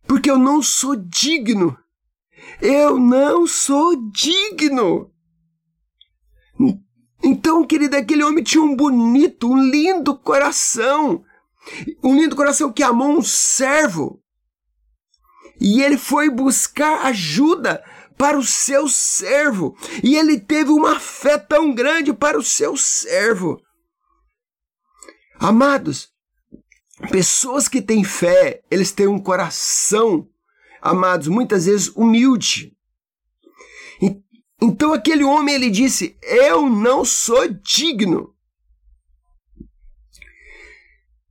Porque 0.08 0.30
eu 0.32 0.38
não 0.38 0.62
sou 0.62 0.96
digno. 0.96 1.78
Eu 2.62 2.98
não 2.98 3.46
sou 3.46 3.96
digno. 4.12 5.12
Então, 7.24 7.66
querida, 7.66 7.98
aquele 7.98 8.24
homem 8.24 8.44
tinha 8.44 8.64
um 8.64 8.76
bonito, 8.76 9.52
um 9.52 9.70
lindo 9.70 10.18
coração. 10.18 11.24
Um 12.04 12.16
lindo 12.16 12.36
coração 12.36 12.72
que 12.72 12.84
amou 12.84 13.18
um 13.18 13.22
servo. 13.22 14.22
E 15.60 15.82
ele 15.82 15.98
foi 15.98 16.30
buscar 16.30 17.06
ajuda 17.06 17.84
para 18.18 18.38
o 18.38 18.44
seu 18.44 18.88
servo. 18.88 19.76
E 20.04 20.16
ele 20.16 20.40
teve 20.40 20.72
uma 20.72 21.00
fé 21.00 21.38
tão 21.38 21.74
grande 21.74 22.14
para 22.14 22.38
o 22.38 22.44
seu 22.44 22.78
servo. 22.78 23.62
Amados, 25.40 26.10
pessoas 27.12 27.68
que 27.68 27.82
têm 27.82 28.04
fé, 28.04 28.62
eles 28.70 28.92
têm 28.92 29.08
um 29.08 29.20
coração, 29.20 30.28
amados, 30.82 31.28
muitas 31.28 31.66
vezes 31.66 31.90
humilde. 31.90 32.76
Então 34.62 34.92
aquele 34.92 35.24
homem 35.24 35.54
ele 35.54 35.70
disse: 35.70 36.18
Eu 36.24 36.68
não 36.70 37.06
sou 37.06 37.48
digno. 37.48 38.34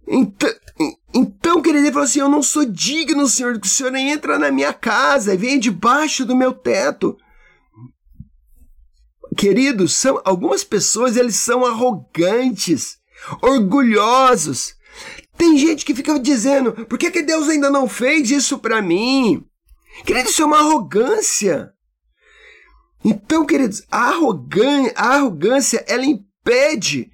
Então, 0.07 0.49
então, 1.13 1.61
querido, 1.61 1.85
ele 1.85 1.93
falou 1.93 2.05
assim: 2.05 2.21
Eu 2.21 2.29
não 2.29 2.43
sou 2.43 2.65
digno, 2.65 3.27
Senhor, 3.27 3.59
que 3.59 3.67
o 3.67 3.71
Senhor 3.71 3.95
entra 3.97 4.39
na 4.39 4.53
minha 4.53 4.73
casa 4.73 5.35
e 5.35 5.37
venha 5.37 5.59
debaixo 5.59 6.25
do 6.25 6.37
meu 6.37 6.53
teto. 6.53 7.17
Queridos, 9.37 9.95
são, 9.95 10.21
algumas 10.25 10.63
pessoas 10.63 11.17
eles 11.17 11.37
são 11.37 11.65
arrogantes, 11.65 12.99
orgulhosos. 13.43 14.75
Tem 15.37 15.57
gente 15.59 15.85
que 15.85 15.95
fica 15.95 16.19
dizendo: 16.19 16.73
por 16.87 16.99
que, 16.99 17.11
que 17.11 17.23
Deus 17.23 17.49
ainda 17.49 17.71
não 17.71 17.88
fez 17.88 18.31
isso 18.31 18.59
para 18.59 18.81
mim? 18.81 19.45
Querido, 20.05 20.28
isso 20.28 20.43
é 20.43 20.47
uma 20.47 20.59
arrogância. 20.59 21.73
Então, 23.05 23.47
queridos, 23.47 23.83
a, 23.90 24.09
arrogan 24.09 24.90
a 24.97 25.14
arrogância 25.14 25.85
ela 25.87 26.05
impede 26.05 27.11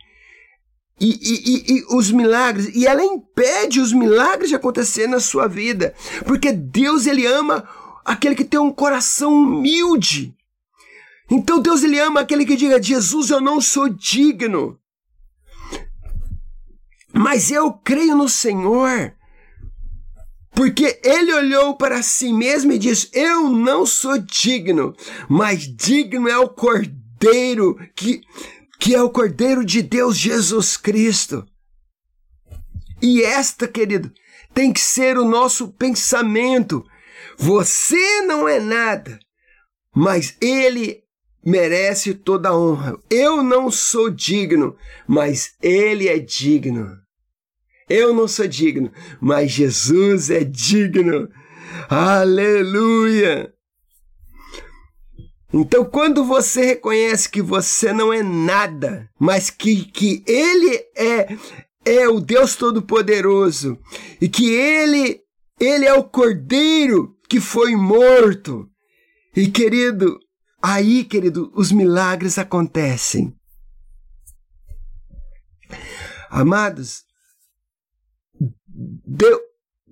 e, 1.00 1.18
e, 1.20 1.74
e, 1.74 1.84
os 1.90 2.10
milagres, 2.10 2.74
e 2.74 2.86
ela 2.86 3.02
impede 3.02 3.80
os 3.80 3.92
milagres 3.92 4.50
de 4.50 4.54
acontecer 4.54 5.06
na 5.06 5.18
sua 5.18 5.48
vida, 5.48 5.94
porque 6.24 6.52
Deus 6.52 7.06
ele 7.06 7.26
ama 7.26 7.68
aquele 8.04 8.34
que 8.34 8.44
tem 8.44 8.60
um 8.60 8.72
coração 8.72 9.34
humilde. 9.34 10.34
Então 11.30 11.60
Deus 11.60 11.82
ele 11.82 11.98
ama 11.98 12.20
aquele 12.20 12.46
que 12.46 12.56
diga: 12.56 12.82
Jesus, 12.82 13.30
eu 13.30 13.40
não 13.40 13.60
sou 13.60 13.88
digno, 13.88 14.78
mas 17.12 17.50
eu 17.50 17.72
creio 17.72 18.16
no 18.16 18.28
Senhor. 18.28 19.14
Porque 20.54 21.00
ele 21.02 21.32
olhou 21.32 21.76
para 21.76 22.02
si 22.02 22.32
mesmo 22.32 22.72
e 22.72 22.78
disse: 22.78 23.08
Eu 23.12 23.48
não 23.48 23.86
sou 23.86 24.18
digno, 24.18 24.94
mas 25.28 25.66
digno 25.66 26.28
é 26.28 26.38
o 26.38 26.48
Cordeiro 26.48 27.76
que 27.94 28.20
que 28.82 28.96
é 28.96 29.00
o 29.00 29.10
Cordeiro 29.10 29.64
de 29.64 29.80
Deus 29.80 30.18
Jesus 30.18 30.76
Cristo. 30.76 31.46
E 33.00 33.22
esta, 33.22 33.68
querido, 33.68 34.12
tem 34.52 34.72
que 34.72 34.80
ser 34.80 35.16
o 35.16 35.24
nosso 35.24 35.68
pensamento. 35.68 36.84
Você 37.38 38.22
não 38.22 38.48
é 38.48 38.58
nada, 38.58 39.20
mas 39.94 40.36
Ele 40.40 41.04
merece 41.44 42.12
toda 42.12 42.48
a 42.48 42.58
honra. 42.58 42.98
Eu 43.08 43.40
não 43.40 43.70
sou 43.70 44.10
digno, 44.10 44.76
mas 45.06 45.54
Ele 45.62 46.08
é 46.08 46.18
digno. 46.18 47.01
Eu 47.92 48.14
não 48.14 48.26
sou 48.26 48.48
digno, 48.48 48.90
mas 49.20 49.50
Jesus 49.50 50.30
é 50.30 50.42
digno. 50.42 51.28
Aleluia! 51.90 53.52
Então, 55.52 55.84
quando 55.84 56.24
você 56.24 56.64
reconhece 56.64 57.28
que 57.28 57.42
você 57.42 57.92
não 57.92 58.10
é 58.10 58.22
nada, 58.22 59.10
mas 59.20 59.50
que, 59.50 59.84
que 59.84 60.24
Ele 60.26 60.74
é, 60.96 61.36
é 61.84 62.08
o 62.08 62.18
Deus 62.18 62.56
Todo-Poderoso 62.56 63.78
e 64.18 64.26
que 64.26 64.50
Ele, 64.50 65.20
Ele 65.60 65.84
é 65.84 65.92
o 65.92 66.04
Cordeiro 66.04 67.14
que 67.28 67.40
foi 67.40 67.76
morto. 67.76 68.66
E 69.36 69.48
querido, 69.48 70.18
aí, 70.62 71.04
querido, 71.04 71.52
os 71.54 71.70
milagres 71.70 72.38
acontecem. 72.38 73.34
Amados, 76.30 77.04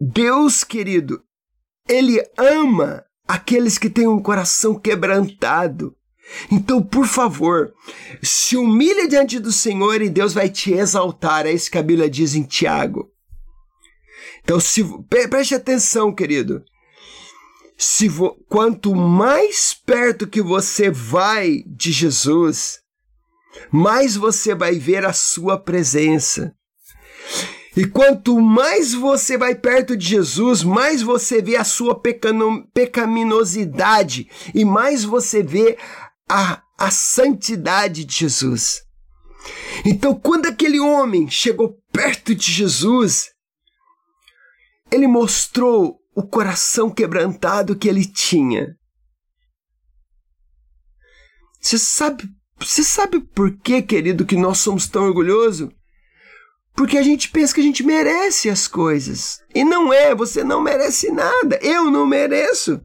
Deus, 0.00 0.64
querido, 0.64 1.22
Ele 1.88 2.22
ama 2.36 3.04
aqueles 3.26 3.78
que 3.78 3.90
têm 3.90 4.06
um 4.06 4.20
coração 4.20 4.78
quebrantado. 4.78 5.94
Então, 6.50 6.82
por 6.82 7.06
favor, 7.06 7.72
se 8.22 8.56
humilhe 8.56 9.08
diante 9.08 9.38
do 9.38 9.52
Senhor 9.52 10.00
e 10.00 10.08
Deus 10.08 10.32
vai 10.32 10.48
te 10.48 10.72
exaltar. 10.72 11.46
É 11.46 11.52
isso 11.52 11.70
que 11.70 11.78
a 11.78 11.82
Bíblia 11.82 12.08
diz 12.08 12.34
em 12.34 12.42
Tiago. 12.42 13.10
Então, 14.42 14.58
se, 14.60 14.84
preste 15.28 15.54
atenção, 15.54 16.14
querido. 16.14 16.64
Se 17.76 18.08
vo, 18.08 18.36
quanto 18.48 18.94
mais 18.94 19.74
perto 19.74 20.26
que 20.26 20.42
você 20.42 20.90
vai 20.90 21.62
de 21.66 21.90
Jesus, 21.90 22.80
mais 23.70 24.16
você 24.16 24.54
vai 24.54 24.74
ver 24.74 25.04
a 25.04 25.12
sua 25.12 25.58
presença. 25.58 26.54
E 27.76 27.86
quanto 27.86 28.40
mais 28.40 28.92
você 28.92 29.38
vai 29.38 29.54
perto 29.54 29.96
de 29.96 30.08
Jesus, 30.08 30.64
mais 30.64 31.02
você 31.02 31.40
vê 31.40 31.54
a 31.56 31.64
sua 31.64 32.00
pecaminosidade 32.74 34.28
e 34.52 34.64
mais 34.64 35.04
você 35.04 35.40
vê 35.42 35.78
a, 36.28 36.62
a 36.76 36.90
santidade 36.90 38.04
de 38.04 38.16
Jesus. 38.16 38.82
Então, 39.86 40.14
quando 40.14 40.46
aquele 40.46 40.80
homem 40.80 41.30
chegou 41.30 41.78
perto 41.92 42.34
de 42.34 42.50
Jesus, 42.50 43.30
ele 44.90 45.06
mostrou 45.06 46.00
o 46.14 46.22
coração 46.22 46.90
quebrantado 46.90 47.76
que 47.76 47.88
ele 47.88 48.04
tinha. 48.04 48.76
Você 51.60 51.78
sabe, 51.78 52.28
você 52.58 52.82
sabe 52.82 53.20
por 53.20 53.56
que, 53.58 53.80
querido, 53.80 54.26
que 54.26 54.36
nós 54.36 54.58
somos 54.58 54.88
tão 54.88 55.04
orgulhosos? 55.04 55.70
Porque 56.74 56.96
a 56.96 57.02
gente 57.02 57.28
pensa 57.28 57.54
que 57.54 57.60
a 57.60 57.64
gente 57.64 57.82
merece 57.82 58.48
as 58.48 58.66
coisas. 58.66 59.42
E 59.54 59.64
não 59.64 59.92
é, 59.92 60.14
você 60.14 60.42
não 60.42 60.60
merece 60.60 61.10
nada. 61.10 61.58
Eu 61.62 61.90
não 61.90 62.06
mereço. 62.06 62.80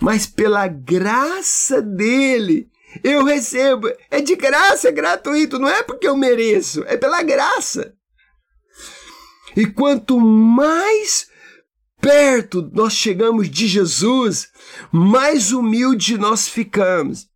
Mas 0.00 0.26
pela 0.26 0.66
graça 0.66 1.80
dele, 1.80 2.68
eu 3.04 3.24
recebo. 3.24 3.88
É 4.10 4.20
de 4.20 4.34
graça, 4.34 4.88
é 4.88 4.92
gratuito. 4.92 5.58
Não 5.58 5.68
é 5.68 5.82
porque 5.82 6.08
eu 6.08 6.16
mereço, 6.16 6.82
é 6.86 6.96
pela 6.96 7.22
graça. 7.22 7.94
E 9.56 9.66
quanto 9.66 10.18
mais 10.20 11.28
perto 12.00 12.70
nós 12.72 12.94
chegamos 12.94 13.48
de 13.50 13.66
Jesus, 13.66 14.48
mais 14.90 15.52
humilde 15.52 16.16
nós 16.16 16.48
ficamos. 16.48 17.28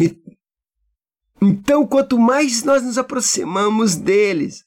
E 0.00 0.16
então, 1.40 1.86
quanto 1.86 2.18
mais 2.18 2.64
nós 2.64 2.82
nos 2.82 2.98
aproximamos 2.98 3.94
deles, 3.94 4.64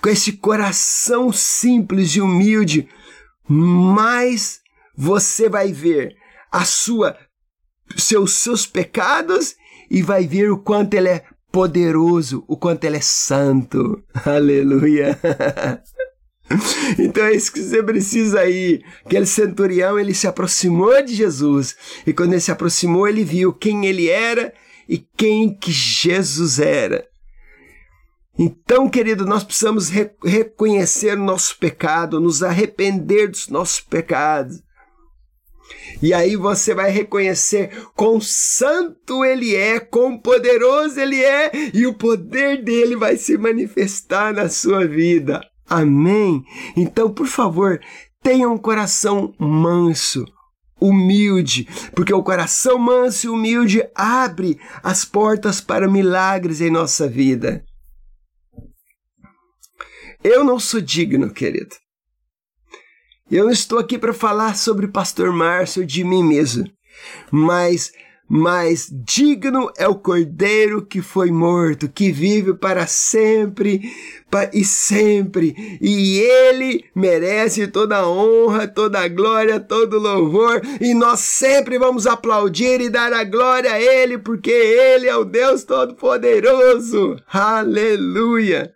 com 0.00 0.08
esse 0.08 0.32
coração 0.32 1.32
simples 1.32 2.10
e 2.14 2.20
humilde, 2.20 2.88
mais 3.48 4.60
você 4.96 5.48
vai 5.48 5.72
ver 5.72 6.16
a 6.50 6.64
sua 6.64 7.16
seus 7.96 8.32
seus 8.32 8.66
pecados 8.66 9.54
e 9.88 10.02
vai 10.02 10.26
ver 10.26 10.50
o 10.50 10.58
quanto 10.58 10.94
ele 10.94 11.08
é 11.08 11.24
poderoso, 11.52 12.44
o 12.48 12.56
quanto 12.56 12.84
ele 12.84 12.96
é 12.96 13.00
santo. 13.00 14.02
Aleluia. 14.24 15.18
Então 16.96 17.24
é 17.24 17.34
isso 17.34 17.52
que 17.52 17.60
você 17.60 17.82
precisa 17.82 18.38
aí. 18.38 18.80
Aquele 19.04 19.26
centurião, 19.26 19.98
ele 19.98 20.14
se 20.14 20.28
aproximou 20.28 21.02
de 21.02 21.12
Jesus. 21.12 21.76
E 22.06 22.12
quando 22.12 22.34
ele 22.34 22.40
se 22.40 22.52
aproximou, 22.52 23.08
ele 23.08 23.24
viu 23.24 23.52
quem 23.52 23.84
ele 23.84 24.08
era 24.08 24.54
e 24.88 24.98
quem 24.98 25.52
que 25.52 25.72
Jesus 25.72 26.58
era. 26.58 27.06
Então, 28.38 28.88
querido, 28.88 29.24
nós 29.24 29.42
precisamos 29.42 29.88
re 29.88 30.10
reconhecer 30.22 31.16
nosso 31.16 31.58
pecado, 31.58 32.20
nos 32.20 32.42
arrepender 32.42 33.28
dos 33.28 33.48
nossos 33.48 33.80
pecados. 33.80 34.62
E 36.02 36.12
aí 36.12 36.36
você 36.36 36.74
vai 36.74 36.90
reconhecer 36.90 37.70
quão 37.94 38.20
santo 38.20 39.24
ele 39.24 39.54
é, 39.54 39.80
quão 39.80 40.18
poderoso 40.18 41.00
ele 41.00 41.22
é, 41.22 41.50
e 41.72 41.86
o 41.86 41.94
poder 41.94 42.62
dele 42.62 42.94
vai 42.94 43.16
se 43.16 43.38
manifestar 43.38 44.34
na 44.34 44.48
sua 44.48 44.86
vida. 44.86 45.40
Amém? 45.68 46.44
Então, 46.76 47.10
por 47.10 47.26
favor, 47.26 47.80
tenha 48.22 48.48
um 48.48 48.58
coração 48.58 49.34
manso, 49.38 50.24
humilde, 50.80 51.68
porque 51.94 52.12
o 52.12 52.22
coração 52.22 52.78
manso 52.78 53.26
e 53.26 53.30
humilde 53.30 53.82
abre 53.94 54.58
as 54.82 55.04
portas 55.04 55.60
para 55.60 55.88
milagres 55.88 56.60
em 56.60 56.70
nossa 56.70 57.08
vida. 57.08 57.64
Eu 60.22 60.44
não 60.44 60.58
sou 60.58 60.80
digno, 60.80 61.32
querido. 61.32 61.74
Eu 63.30 63.44
não 63.44 63.52
estou 63.52 63.78
aqui 63.78 63.98
para 63.98 64.14
falar 64.14 64.56
sobre 64.56 64.86
pastor 64.86 65.32
Márcio 65.32 65.84
de 65.84 66.04
mim 66.04 66.22
mesmo, 66.22 66.64
mas 67.30 67.90
mas 68.28 68.88
digno 68.90 69.70
é 69.76 69.86
o 69.86 69.94
cordeiro 69.94 70.84
que 70.84 71.00
foi 71.00 71.30
morto, 71.30 71.88
que 71.88 72.10
vive 72.10 72.54
para 72.54 72.86
sempre 72.86 73.80
e 74.52 74.64
sempre, 74.64 75.78
e 75.80 76.18
ele 76.18 76.84
merece 76.94 77.68
toda 77.68 77.98
a 77.98 78.08
honra, 78.08 78.68
toda 78.68 79.00
a 79.00 79.08
glória, 79.08 79.58
todo 79.58 79.96
o 79.96 80.00
louvor, 80.00 80.60
e 80.80 80.92
nós 80.92 81.20
sempre 81.20 81.78
vamos 81.78 82.06
aplaudir 82.06 82.80
e 82.80 82.90
dar 82.90 83.12
a 83.12 83.24
glória 83.24 83.72
a 83.72 83.80
ele, 83.80 84.18
porque 84.18 84.50
ele 84.50 85.06
é 85.06 85.16
o 85.16 85.24
Deus 85.24 85.64
Todo-Poderoso. 85.64 87.16
Aleluia! 87.32 88.74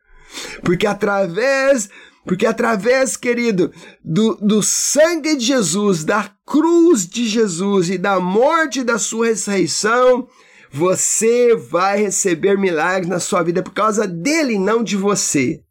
Porque 0.62 0.86
através 0.86 1.90
porque 2.24 2.46
através, 2.46 3.16
querido, 3.16 3.72
do, 4.04 4.36
do 4.36 4.62
sangue 4.62 5.36
de 5.36 5.46
Jesus, 5.46 6.04
da 6.04 6.30
cruz 6.50 7.06
de 7.06 7.28
Jesus 7.28 7.90
e 7.90 7.96
da 7.96 8.18
morte 8.18 8.82
da 8.82 8.98
sua 8.98 9.26
ressurreição, 9.26 10.28
você 10.68 11.54
vai 11.54 12.02
receber 12.02 12.58
milagres 12.58 13.08
na 13.08 13.20
sua 13.20 13.40
vida 13.44 13.62
por 13.62 13.72
causa 13.72 14.04
dele, 14.04 14.58
não 14.58 14.82
de 14.82 14.96
você. 14.96 15.62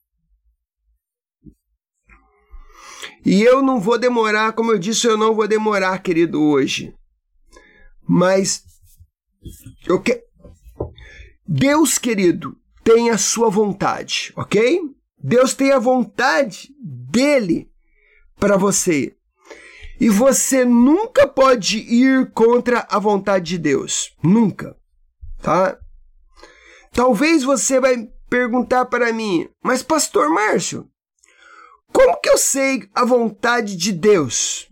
E 3.26 3.44
eu 3.44 3.62
não 3.62 3.78
vou 3.78 4.00
demorar, 4.00 4.54
como 4.54 4.72
eu 4.72 4.80
disse, 4.80 5.06
eu 5.06 5.18
não 5.18 5.36
vou 5.36 5.50
demorar, 5.50 6.02
querido, 6.02 6.42
hoje. 6.42 6.96
Mas 8.08 8.64
eu 9.86 10.02
que... 10.02 10.24
Deus, 11.46 11.98
querido, 11.98 12.56
tem 12.86 13.10
a 13.10 13.18
sua 13.18 13.50
vontade, 13.50 14.32
ok? 14.34 14.80
Deus 15.22 15.54
tem 15.54 15.74
a 15.74 15.80
vontade 15.80 16.74
dele 16.82 17.70
para 18.40 18.56
você. 18.56 19.19
E 20.00 20.10
você 20.10 20.64
nunca 20.64 21.28
pode 21.28 21.80
ir 21.80 22.32
contra 22.32 22.88
a 22.90 22.98
vontade 22.98 23.46
de 23.46 23.58
Deus. 23.58 24.16
Nunca. 24.24 24.78
Tá? 25.42 25.78
Talvez 26.92 27.44
você 27.44 27.80
vai 27.80 28.08
perguntar 28.30 28.86
para 28.86 29.12
mim, 29.12 29.50
mas 29.64 29.84
pastor 29.84 30.30
Márcio, 30.30 30.90
como 31.92 32.20
que 32.20 32.30
eu 32.30 32.38
sei 32.38 32.88
a 32.94 33.04
vontade 33.04 33.76
de 33.76 33.92
Deus? 33.92 34.70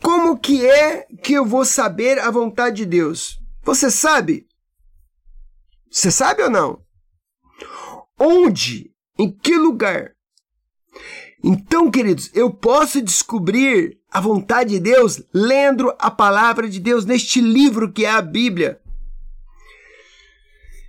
Como 0.00 0.38
que 0.38 0.66
é 0.66 1.02
que 1.22 1.34
eu 1.34 1.44
vou 1.44 1.64
saber 1.64 2.18
a 2.18 2.30
vontade 2.30 2.78
de 2.78 2.86
Deus? 2.86 3.38
Você 3.62 3.90
sabe? 3.90 4.46
Você 5.90 6.10
sabe 6.10 6.42
ou 6.42 6.50
não? 6.50 6.82
Onde? 8.18 8.94
Em 9.18 9.30
que 9.30 9.56
lugar? 9.56 10.14
Então, 11.42 11.90
queridos, 11.90 12.30
eu 12.34 12.50
posso 12.50 13.00
descobrir 13.00 13.98
a 14.10 14.20
vontade 14.20 14.70
de 14.70 14.80
Deus 14.80 15.22
lendo 15.32 15.94
a 15.98 16.10
palavra 16.10 16.68
de 16.68 16.78
Deus 16.78 17.04
neste 17.04 17.40
livro 17.40 17.92
que 17.92 18.04
é 18.04 18.10
a 18.10 18.20
Bíblia. 18.20 18.80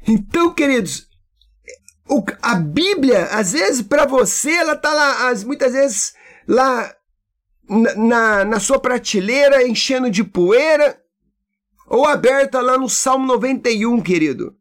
Então, 0.08 0.54
queridos, 0.54 1.08
a 2.42 2.56
Bíblia, 2.56 3.26
às 3.26 3.54
vezes, 3.54 3.82
para 3.82 4.06
você, 4.06 4.52
ela 4.52 4.74
está 4.74 4.94
lá, 4.94 5.34
muitas 5.46 5.72
vezes, 5.74 6.14
lá 6.48 6.94
na, 7.96 8.44
na 8.44 8.60
sua 8.60 8.80
prateleira, 8.80 9.66
enchendo 9.66 10.10
de 10.10 10.24
poeira, 10.24 11.02
ou 11.88 12.06
aberta 12.06 12.60
lá 12.60 12.78
no 12.78 12.90
Salmo 12.90 13.26
91, 13.26 14.02
querido. 14.02 14.56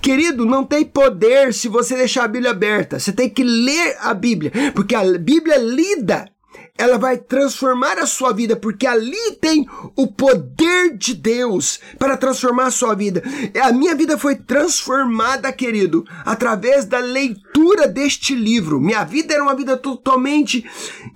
Querido, 0.00 0.44
não 0.44 0.64
tem 0.64 0.84
poder 0.84 1.52
se 1.54 1.68
você 1.68 1.96
deixar 1.96 2.24
a 2.24 2.28
Bíblia 2.28 2.50
aberta. 2.50 2.98
Você 2.98 3.12
tem 3.12 3.28
que 3.28 3.44
ler 3.44 3.96
a 4.00 4.14
Bíblia, 4.14 4.52
porque 4.74 4.94
a 4.94 5.02
Bíblia 5.18 5.58
lida 5.58 6.32
ela 6.76 6.98
vai 6.98 7.18
transformar 7.18 7.98
a 7.98 8.06
sua 8.06 8.32
vida, 8.32 8.56
porque 8.56 8.86
ali 8.86 9.36
tem 9.40 9.66
o 9.94 10.06
poder 10.06 10.96
de 10.96 11.14
Deus 11.14 11.78
para 11.98 12.16
transformar 12.16 12.66
a 12.66 12.70
sua 12.70 12.94
vida. 12.94 13.22
A 13.62 13.72
minha 13.72 13.94
vida 13.94 14.16
foi 14.16 14.36
transformada, 14.36 15.52
querido, 15.52 16.04
através 16.24 16.84
da 16.84 16.98
leitura 16.98 17.86
deste 17.86 18.34
livro. 18.34 18.80
Minha 18.80 19.04
vida 19.04 19.34
era 19.34 19.42
uma 19.42 19.54
vida 19.54 19.76
totalmente 19.76 20.64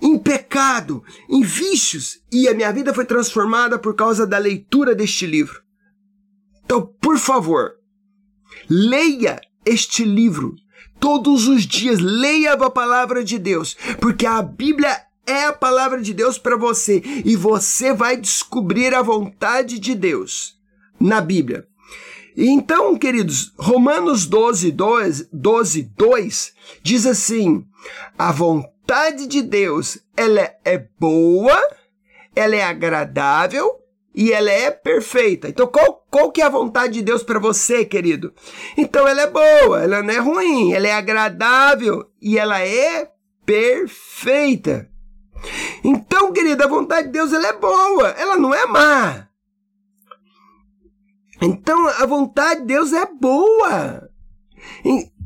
em 0.01 0.17
pecado, 0.17 1.03
em 1.29 1.41
vícios, 1.41 2.21
e 2.31 2.47
a 2.47 2.53
minha 2.53 2.71
vida 2.71 2.93
foi 2.93 3.05
transformada 3.05 3.79
por 3.79 3.95
causa 3.95 4.25
da 4.27 4.37
leitura 4.37 4.93
deste 4.93 5.25
livro. 5.25 5.61
Então, 6.63 6.85
por 7.01 7.17
favor, 7.17 7.76
leia 8.69 9.39
este 9.65 10.03
livro. 10.03 10.55
Todos 10.99 11.47
os 11.47 11.63
dias 11.63 11.99
leia 11.99 12.53
a 12.53 12.69
palavra 12.69 13.23
de 13.23 13.37
Deus, 13.37 13.77
porque 13.99 14.25
a 14.25 14.41
Bíblia 14.41 15.07
é 15.27 15.45
a 15.45 15.53
palavra 15.53 16.01
de 16.01 16.13
Deus 16.13 16.37
para 16.37 16.55
você 16.55 17.01
e 17.23 17.35
você 17.35 17.93
vai 17.93 18.17
descobrir 18.17 18.95
a 18.95 19.01
vontade 19.01 19.77
de 19.77 19.93
Deus 19.93 20.57
na 20.99 21.21
Bíblia. 21.21 21.67
Então, 22.35 22.97
queridos, 22.97 23.51
Romanos 23.57 24.25
12, 24.25 24.71
2, 24.71 25.29
12, 25.33 25.83
2 25.97 26.53
diz 26.81 27.05
assim: 27.05 27.65
a 28.17 28.31
vontade 28.31 29.27
de 29.27 29.41
Deus 29.41 29.99
ela 30.15 30.49
é 30.63 30.87
boa, 30.99 31.59
ela 32.35 32.55
é 32.55 32.63
agradável 32.63 33.76
e 34.17 34.33
ela 34.33 34.49
é 34.49 34.71
perfeita. 34.71 35.47
Então, 35.47 35.67
qual, 35.67 36.03
qual 36.09 36.31
que 36.31 36.41
é 36.41 36.45
a 36.45 36.49
vontade 36.49 36.95
de 36.95 37.01
Deus 37.03 37.21
para 37.21 37.37
você, 37.37 37.85
querido? 37.85 38.33
Então, 38.75 39.07
ela 39.07 39.21
é 39.21 39.29
boa, 39.29 39.83
ela 39.83 40.01
não 40.01 40.11
é 40.11 40.17
ruim, 40.17 40.73
ela 40.73 40.87
é 40.87 40.93
agradável 40.93 42.09
e 42.19 42.35
ela 42.35 42.59
é 42.59 43.11
perfeita. 43.45 44.89
Então, 45.83 46.33
querida, 46.33 46.65
a 46.65 46.67
vontade 46.67 47.07
de 47.07 47.13
Deus 47.13 47.31
ela 47.31 47.47
é 47.47 47.53
boa, 47.53 48.09
ela 48.17 48.37
não 48.37 48.55
é 48.55 48.65
má. 48.65 49.27
Então, 51.39 51.87
a 51.87 52.05
vontade 52.07 52.61
de 52.61 52.67
Deus 52.67 52.93
é 52.93 53.05
boa. 53.05 54.09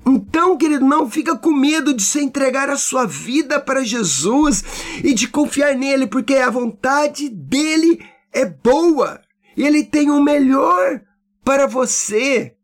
Então, 0.05 0.57
querido, 0.57 0.85
não 0.85 1.09
fica 1.09 1.37
com 1.37 1.53
medo 1.53 1.93
de 1.93 2.03
se 2.03 2.19
entregar 2.19 2.69
a 2.69 2.75
sua 2.75 3.05
vida 3.05 3.57
para 3.57 3.85
Jesus 3.85 4.65
e 5.01 5.13
de 5.13 5.29
confiar 5.29 5.75
nele, 5.75 6.07
porque 6.07 6.35
a 6.35 6.49
vontade 6.49 7.29
dele 7.29 8.10
é 8.31 8.45
boa. 8.45 9.21
Ele 9.55 9.83
tem 9.83 10.09
o 10.09 10.21
melhor 10.21 11.01
para 11.43 11.67
você. 11.67 12.55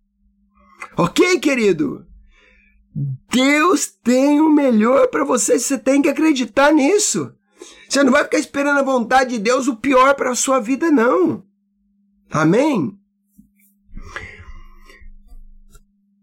Ok, 0.98 1.40
querido? 1.40 2.06
Deus 3.30 3.88
tem 3.88 4.42
o 4.42 4.50
melhor 4.50 5.08
para 5.10 5.24
você, 5.24 5.60
você 5.60 5.78
tem 5.78 6.02
que 6.02 6.10
acreditar 6.10 6.74
nisso. 6.74 7.32
Você 7.88 8.04
não 8.04 8.12
vai 8.12 8.24
ficar 8.24 8.40
esperando 8.40 8.80
a 8.80 8.84
vontade 8.84 9.32
de 9.32 9.40
Deus 9.40 9.68
o 9.68 9.76
pior 9.76 10.16
para 10.16 10.32
a 10.32 10.36
sua 10.36 10.60
vida, 10.60 10.90
não. 10.90 11.44
Amém? 12.32 12.98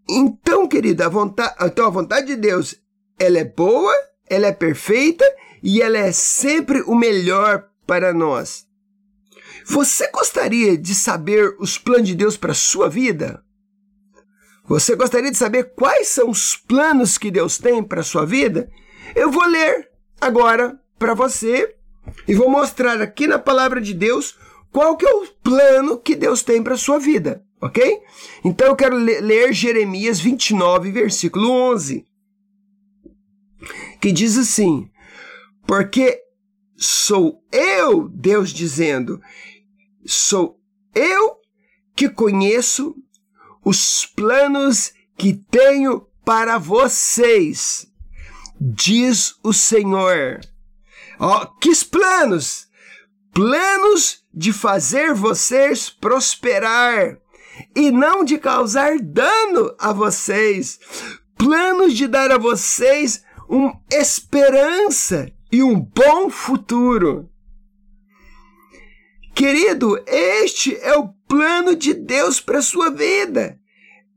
Então, 0.09 0.67
querida, 0.67 1.07
a 1.07 1.09
vontade, 1.09 1.55
então 1.63 1.87
a 1.87 1.91
vontade 1.91 2.27
de 2.27 2.37
Deus, 2.37 2.75
ela 3.19 3.39
é 3.39 3.45
boa, 3.45 3.95
ela 4.29 4.47
é 4.47 4.53
perfeita 4.53 5.25
e 5.63 5.81
ela 5.81 5.97
é 5.97 6.13
sempre 6.13 6.83
o 6.83 6.95
melhor 6.95 7.69
para 7.87 8.13
nós. 8.13 8.67
Você 9.67 10.11
gostaria 10.11 10.77
de 10.77 10.95
saber 10.95 11.57
os 11.59 11.79
planos 11.79 12.09
de 12.09 12.15
Deus 12.15 12.37
para 12.37 12.53
a 12.53 12.55
sua 12.55 12.89
vida? 12.89 13.43
Você 14.67 14.95
gostaria 14.95 15.31
de 15.31 15.37
saber 15.37 15.75
quais 15.75 16.09
são 16.09 16.31
os 16.31 16.57
planos 16.57 17.19
que 17.19 17.31
Deus 17.31 17.59
tem 17.59 17.83
para 17.83 18.01
a 18.01 18.05
sua 18.05 18.25
vida? 18.25 18.71
Eu 19.15 19.31
vou 19.31 19.45
ler 19.47 19.91
agora 20.21 20.79
para 20.99 21.15
você 21.15 21.75
e 22.27 22.35
vou 22.35 22.49
mostrar 22.49 23.01
aqui 23.01 23.27
na 23.27 23.39
palavra 23.39 23.81
de 23.81 23.93
Deus 23.93 24.39
qual 24.71 24.97
que 24.97 25.07
é 25.07 25.15
o 25.15 25.27
plano 25.43 25.99
que 25.99 26.17
Deus 26.17 26.43
tem 26.43 26.63
para 26.63 26.77
sua 26.77 26.99
vida, 26.99 27.45
ok? 27.61 28.01
Então 28.45 28.67
eu 28.67 28.77
quero 28.77 28.97
ler 28.97 29.53
Jeremias 29.53 30.19
29, 30.19 30.91
versículo 30.91 31.51
11, 31.51 32.05
que 34.01 34.11
diz 34.11 34.37
assim: 34.37 34.91
Porque 35.67 36.21
sou 36.77 37.43
eu, 37.53 38.09
Deus 38.09 38.51
dizendo, 38.51 39.21
sou 40.07 40.61
eu 40.95 41.37
que 41.95 42.09
conheço 42.09 42.95
os 43.65 44.07
planos 44.07 44.93
que 45.17 45.33
tenho 45.33 46.07
para 46.25 46.59
vocês, 46.59 47.87
diz 48.61 49.35
o 49.43 49.53
Senhor 49.53 50.41
Ó, 51.19 51.47
que 51.61 51.73
planos! 51.85 52.69
Planos 53.33 54.23
de 54.33 54.53
fazer 54.53 55.13
vocês 55.13 55.89
prosperar 55.91 57.19
e 57.75 57.91
não 57.91 58.25
de 58.25 58.39
causar 58.39 58.99
dano 59.01 59.75
a 59.79 59.93
vocês. 59.93 60.79
Planos 61.37 61.95
de 61.95 62.07
dar 62.07 62.31
a 62.31 62.39
vocês 62.39 63.25
uma 63.49 63.81
esperança 63.91 65.33
e 65.51 65.63
um 65.63 65.81
bom 65.81 66.31
futuro. 66.31 67.29
Querido, 69.35 70.01
este 70.07 70.77
é 70.77 70.97
o 70.97 71.09
plano 71.29 71.75
de 71.75 71.93
Deus 71.93 72.41
para 72.41 72.63
sua 72.63 72.91
vida. 72.91 73.59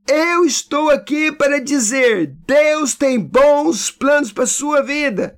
Eu 0.08 0.46
estou 0.46 0.90
aqui 0.90 1.32
para 1.32 1.60
dizer: 1.60 2.28
Deus 2.46 2.94
tem 2.94 3.20
bons 3.20 3.90
planos 3.90 4.32
para 4.32 4.46
sua 4.46 4.82
vida. 4.82 5.38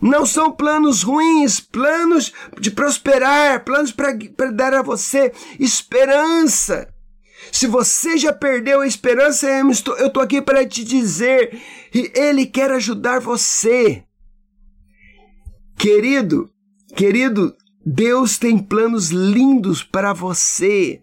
Não 0.00 0.24
são 0.24 0.50
planos 0.50 1.02
ruins, 1.02 1.60
planos 1.60 2.32
de 2.58 2.70
prosperar, 2.70 3.64
planos 3.64 3.92
para 3.92 4.50
dar 4.50 4.72
a 4.72 4.82
você 4.82 5.32
esperança. 5.58 6.88
Se 7.52 7.66
você 7.66 8.16
já 8.16 8.32
perdeu 8.32 8.80
a 8.80 8.86
esperança, 8.86 9.46
eu 9.48 9.70
estou 9.70 10.22
aqui 10.22 10.40
para 10.40 10.66
te 10.66 10.84
dizer, 10.84 11.60
Ele 11.92 12.46
quer 12.46 12.70
ajudar 12.70 13.20
você. 13.20 14.04
Querido, 15.76 16.50
querido, 16.94 17.54
Deus 17.84 18.38
tem 18.38 18.58
planos 18.58 19.10
lindos 19.10 19.82
para 19.82 20.12
você. 20.12 21.02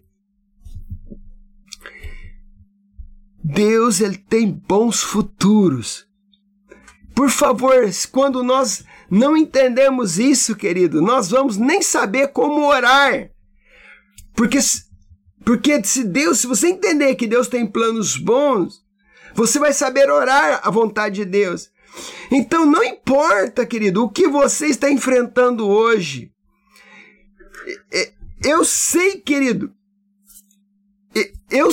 Deus 3.42 4.00
ele 4.00 4.16
tem 4.16 4.50
bons 4.50 5.02
futuros. 5.02 6.06
Por 7.14 7.30
favor, 7.30 7.74
quando 8.12 8.44
nós 8.44 8.84
não 9.10 9.36
entendemos 9.36 10.18
isso, 10.18 10.54
querido, 10.54 11.02
nós 11.02 11.30
vamos 11.30 11.56
nem 11.56 11.82
saber 11.82 12.28
como 12.28 12.68
orar. 12.68 13.30
Porque, 14.36 14.58
porque 15.44 15.82
se 15.82 16.04
Deus, 16.04 16.38
se 16.38 16.46
você 16.46 16.68
entender 16.68 17.16
que 17.16 17.26
Deus 17.26 17.48
tem 17.48 17.66
planos 17.66 18.16
bons, 18.16 18.84
você 19.34 19.58
vai 19.58 19.72
saber 19.72 20.10
orar 20.10 20.60
a 20.62 20.70
vontade 20.70 21.16
de 21.16 21.24
Deus. 21.24 21.70
Então 22.30 22.64
não 22.64 22.84
importa, 22.84 23.66
querido, 23.66 24.04
o 24.04 24.08
que 24.08 24.28
você 24.28 24.66
está 24.66 24.88
enfrentando 24.90 25.66
hoje. 25.66 26.30
Eu 28.44 28.64
sei, 28.64 29.16
querido. 29.16 29.72
Eu, 31.50 31.70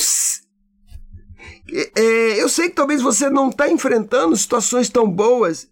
é, 1.95 2.41
eu 2.41 2.49
sei 2.49 2.69
que 2.69 2.75
talvez 2.75 3.01
você 3.01 3.29
não 3.29 3.49
está 3.49 3.69
enfrentando 3.69 4.35
situações 4.35 4.89
tão 4.89 5.09
boas. 5.09 5.69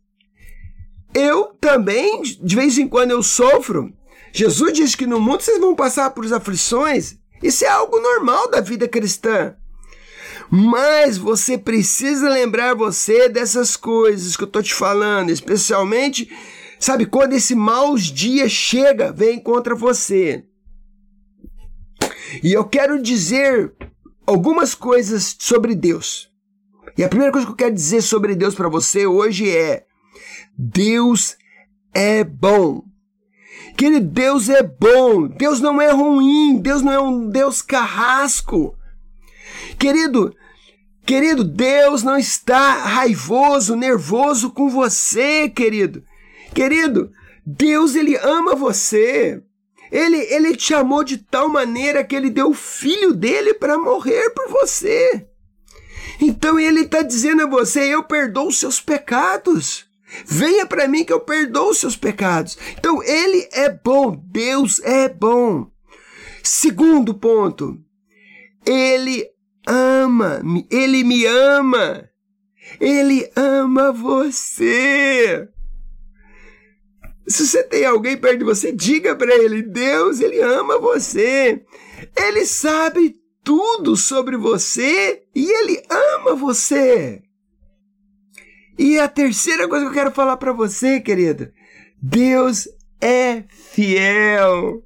Eu 1.13 1.55
também, 1.59 2.21
de 2.21 2.55
vez 2.55 2.77
em 2.77 2.87
quando, 2.87 3.11
eu 3.11 3.23
sofro. 3.23 3.93
Jesus 4.31 4.73
diz 4.73 4.95
que 4.95 5.05
no 5.05 5.19
mundo 5.19 5.41
vocês 5.41 5.59
vão 5.59 5.75
passar 5.75 6.09
por 6.11 6.31
aflições. 6.33 7.17
Isso 7.41 7.63
é 7.65 7.67
algo 7.67 7.99
normal 7.99 8.49
da 8.49 8.61
vida 8.61 8.87
cristã. 8.87 9.55
Mas 10.49 11.17
você 11.17 11.57
precisa 11.57 12.29
lembrar 12.29 12.75
você 12.75 13.29
dessas 13.29 13.75
coisas 13.75 14.35
que 14.35 14.43
eu 14.43 14.47
estou 14.47 14.63
te 14.63 14.73
falando, 14.73 15.29
especialmente, 15.29 16.29
sabe, 16.83 17.05
quando 17.05 17.33
esse 17.33 17.55
maus 17.55 18.03
dia 18.03 18.49
chega, 18.49 19.11
vem 19.11 19.39
contra 19.39 19.75
você. 19.75 20.45
E 22.43 22.51
eu 22.51 22.65
quero 22.65 23.01
dizer 23.01 23.73
algumas 24.25 24.75
coisas 24.75 25.35
sobre 25.39 25.75
Deus. 25.75 26.31
E 26.97 27.03
a 27.03 27.09
primeira 27.09 27.31
coisa 27.31 27.47
que 27.47 27.53
eu 27.53 27.57
quero 27.57 27.73
dizer 27.73 28.01
sobre 28.01 28.35
Deus 28.35 28.53
para 28.53 28.69
você 28.69 29.05
hoje 29.05 29.49
é: 29.49 29.85
Deus 30.57 31.37
é 31.93 32.23
bom. 32.23 32.83
Querido, 33.77 34.05
Deus 34.05 34.49
é 34.49 34.61
bom. 34.61 35.27
Deus 35.27 35.59
não 35.59 35.81
é 35.81 35.91
ruim. 35.91 36.59
Deus 36.59 36.81
não 36.81 36.91
é 36.91 36.99
um 36.99 37.29
Deus 37.29 37.61
carrasco. 37.61 38.77
Querido, 39.79 40.35
querido, 41.05 41.43
Deus 41.43 42.03
não 42.03 42.17
está 42.17 42.73
raivoso, 42.83 43.75
nervoso 43.75 44.51
com 44.51 44.69
você, 44.69 45.49
querido. 45.49 46.03
Querido, 46.53 47.11
Deus 47.45 47.95
ele 47.95 48.15
ama 48.17 48.55
você. 48.55 49.41
Ele, 49.91 50.17
ele 50.17 50.55
te 50.55 50.73
amou 50.73 51.03
de 51.03 51.17
tal 51.17 51.47
maneira 51.47 52.03
que 52.03 52.15
ele 52.15 52.29
deu 52.29 52.49
o 52.49 52.53
filho 52.53 53.13
dele 53.13 53.53
para 53.53 53.77
morrer 53.77 54.29
por 54.31 54.49
você. 54.49 55.27
Então 56.19 56.59
ele 56.59 56.81
está 56.81 57.01
dizendo 57.01 57.43
a 57.43 57.47
você: 57.47 57.93
eu 57.93 58.03
perdoo 58.03 58.47
os 58.47 58.59
seus 58.59 58.79
pecados. 58.79 59.85
Venha 60.25 60.65
para 60.65 60.87
mim 60.87 61.03
que 61.03 61.11
eu 61.11 61.19
perdoo 61.19 61.69
os 61.69 61.79
seus 61.79 61.95
pecados. 61.95 62.57
Então 62.77 63.03
ele 63.03 63.47
é 63.51 63.69
bom, 63.69 64.15
Deus 64.31 64.79
é 64.83 65.09
bom. 65.09 65.67
Segundo 66.43 67.13
ponto, 67.13 67.79
ele 68.65 69.27
ama, 69.67 70.41
ele 70.69 71.03
me 71.03 71.25
ama. 71.25 72.09
Ele 72.79 73.29
ama 73.35 73.91
você. 73.91 75.47
Se 77.27 77.47
você 77.47 77.63
tem 77.63 77.85
alguém 77.85 78.17
perto 78.17 78.39
de 78.39 78.45
você, 78.45 78.71
diga 78.71 79.15
para 79.15 79.33
ele: 79.35 79.61
Deus, 79.61 80.19
ele 80.19 80.41
ama 80.41 80.79
você. 80.79 81.63
Ele 82.15 82.45
sabe 82.45 83.15
tudo 83.43 83.95
sobre 83.95 84.37
você 84.37 85.23
e 85.33 85.49
ele 85.49 85.81
ama 85.89 86.35
você. 86.35 87.21
E 88.77 88.99
a 88.99 89.07
terceira 89.07 89.67
coisa 89.67 89.85
que 89.85 89.91
eu 89.91 89.95
quero 89.95 90.11
falar 90.11 90.37
para 90.37 90.51
você, 90.51 90.99
querido, 90.99 91.51
Deus 92.01 92.67
é 92.99 93.43
fiel. 93.49 94.83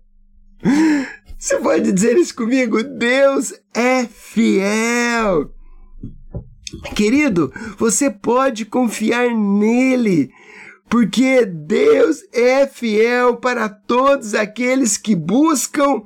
Você 1.37 1.57
pode 1.57 1.91
dizer 1.91 2.17
isso 2.17 2.35
comigo? 2.35 2.83
Deus 2.83 3.53
é 3.73 4.05
fiel. 4.05 5.53
Querido, 6.95 7.53
você 7.77 8.09
pode 8.09 8.65
confiar 8.65 9.29
nele, 9.29 10.31
porque 10.89 11.45
Deus 11.45 12.23
é 12.33 12.65
fiel 12.65 13.37
para 13.37 13.67
todos 13.67 14.33
aqueles 14.33 14.97
que 14.97 15.15
buscam 15.15 16.03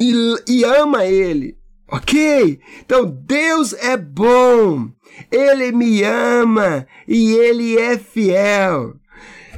e, 0.00 0.12
e 0.48 0.64
ama 0.64 1.04
Ele. 1.04 1.56
Ok? 1.88 2.60
Então 2.84 3.06
Deus 3.06 3.72
é 3.72 3.96
bom, 3.96 4.88
Ele 5.30 5.72
me 5.72 6.02
ama 6.02 6.86
e 7.06 7.32
Ele 7.32 7.78
é 7.78 7.96
fiel. 7.98 8.94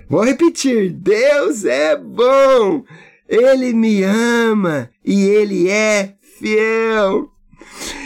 Vou 0.09 0.25
repetir: 0.25 0.93
Deus 0.93 1.65
é 1.65 1.97
bom, 1.97 2.85
Ele 3.29 3.73
me 3.73 4.03
ama 4.03 4.91
e 5.05 5.23
Ele 5.23 5.69
é 5.69 6.15
fiel. 6.39 7.31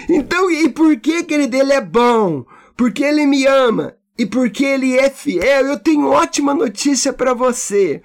Então, 0.08 0.50
e 0.50 0.68
por 0.68 0.96
que, 0.98 1.22
querido, 1.22 1.56
Ele 1.56 1.72
é 1.72 1.80
bom? 1.80 2.44
Porque 2.76 3.04
Ele 3.04 3.24
me 3.24 3.46
ama 3.46 3.96
e 4.22 4.26
porque 4.26 4.64
Ele 4.64 4.96
é 4.96 5.10
fiel. 5.10 5.66
Eu 5.66 5.78
tenho 5.78 6.06
ótima 6.08 6.54
notícia 6.54 7.12
para 7.12 7.34
você. 7.34 8.00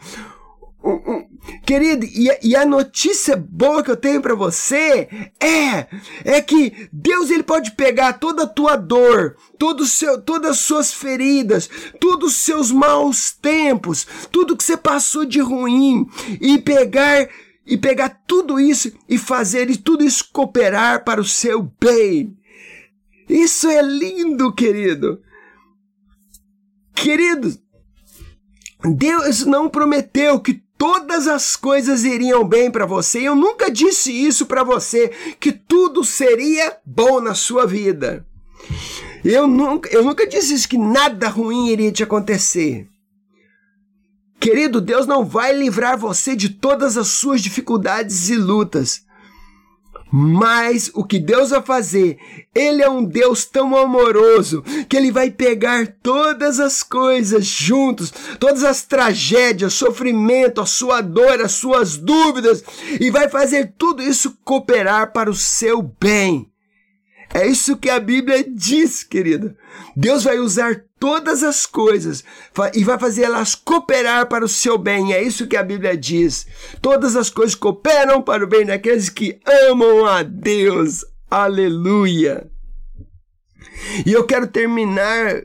Querido, 1.65 2.05
e, 2.05 2.55
a 2.55 2.65
notícia 2.65 3.35
boa 3.35 3.83
que 3.83 3.91
eu 3.91 3.97
tenho 3.97 4.21
para 4.21 4.35
você 4.35 5.07
é 5.39 5.87
é 6.23 6.41
que 6.41 6.89
Deus 6.91 7.29
ele 7.29 7.43
pode 7.43 7.71
pegar 7.71 8.13
toda 8.13 8.43
a 8.43 8.47
tua 8.47 8.75
dor, 8.75 9.35
todo 9.57 9.85
seu, 9.85 10.21
todas 10.21 10.51
as 10.51 10.59
suas 10.59 10.93
feridas, 10.93 11.69
todos 11.99 12.33
os 12.33 12.37
seus 12.37 12.71
maus 12.71 13.31
tempos, 13.31 14.07
tudo 14.31 14.55
que 14.55 14.63
você 14.63 14.77
passou 14.77 15.25
de 15.25 15.39
ruim 15.39 16.07
e 16.39 16.57
pegar 16.57 17.27
e 17.65 17.77
pegar 17.77 18.21
tudo 18.25 18.59
isso 18.59 18.91
e 19.09 19.17
fazer 19.17 19.69
e 19.69 19.77
tudo 19.77 20.05
isso 20.05 20.29
cooperar 20.31 21.03
para 21.03 21.19
o 21.19 21.25
seu 21.25 21.69
bem. 21.79 22.37
Isso 23.29 23.67
é 23.67 23.81
lindo, 23.81 24.53
querido. 24.53 25.21
Querido, 26.97 27.55
Deus 28.95 29.45
não 29.45 29.69
prometeu 29.69 30.39
que 30.39 30.63
todas 30.75 31.27
as 31.27 31.55
coisas 31.55 32.03
iriam 32.03 32.43
bem 32.43 32.71
para 32.71 32.87
você. 32.87 33.21
Eu 33.21 33.35
nunca 33.35 33.69
disse 33.69 34.11
isso 34.11 34.47
para 34.47 34.63
você, 34.63 35.09
que 35.39 35.51
tudo 35.51 36.03
seria 36.03 36.75
bom 36.83 37.21
na 37.21 37.35
sua 37.35 37.67
vida. 37.67 38.25
Eu 39.23 39.47
nunca, 39.47 39.87
eu 39.93 40.03
nunca 40.03 40.25
disse 40.25 40.55
isso, 40.55 40.67
que 40.67 40.77
nada 40.77 41.29
ruim 41.29 41.69
iria 41.69 41.91
te 41.91 42.01
acontecer. 42.01 42.87
Querido, 44.39 44.81
Deus 44.81 45.05
não 45.05 45.23
vai 45.23 45.53
livrar 45.53 45.99
você 45.99 46.35
de 46.35 46.49
todas 46.49 46.97
as 46.97 47.09
suas 47.09 47.41
dificuldades 47.41 48.29
e 48.29 48.35
lutas. 48.35 49.05
Mas 50.11 50.89
o 50.93 51.03
que 51.03 51.19
Deus 51.19 51.49
vai 51.49 51.61
fazer? 51.61 52.17
Ele 52.55 52.81
é 52.81 52.89
um 52.89 53.03
Deus 53.03 53.45
tão 53.45 53.75
amoroso 53.75 54.63
que 54.87 54.95
ele 54.95 55.11
vai 55.11 55.29
pegar 55.29 55.87
todas 56.01 56.59
as 56.59 56.81
coisas 56.81 57.45
juntos, 57.45 58.11
todas 58.39 58.63
as 58.63 58.83
tragédias, 58.83 59.73
sofrimento, 59.73 60.61
a 60.61 60.65
sua 60.65 61.01
dor, 61.01 61.41
as 61.41 61.53
suas 61.53 61.97
dúvidas, 61.97 62.63
e 62.99 63.09
vai 63.11 63.27
fazer 63.27 63.73
tudo 63.77 64.01
isso 64.01 64.37
cooperar 64.43 65.11
para 65.11 65.29
o 65.29 65.35
seu 65.35 65.81
bem. 65.81 66.49
É 67.33 67.45
isso 67.45 67.77
que 67.77 67.89
a 67.89 67.99
Bíblia 67.99 68.43
diz, 68.43 69.03
querida. 69.03 69.55
Deus 69.95 70.23
vai 70.23 70.39
usar 70.39 70.83
todas 70.99 71.43
as 71.43 71.65
coisas 71.65 72.23
e 72.73 72.83
vai 72.83 72.97
fazer 72.97 73.23
elas 73.23 73.53
cooperar 73.55 74.27
para 74.27 74.45
o 74.45 74.49
seu 74.49 74.77
bem. 74.77 75.13
É 75.13 75.21
isso 75.21 75.47
que 75.47 75.57
a 75.57 75.63
Bíblia 75.63 75.95
diz. 75.95 76.47
Todas 76.81 77.15
as 77.15 77.29
coisas 77.29 77.55
cooperam 77.55 78.21
para 78.21 78.43
o 78.43 78.47
bem 78.47 78.65
daqueles 78.65 79.09
que 79.09 79.39
amam 79.69 80.05
a 80.05 80.23
Deus. 80.23 81.05
Aleluia. 81.29 82.49
E 84.05 84.11
eu 84.11 84.25
quero 84.25 84.47
terminar 84.47 85.43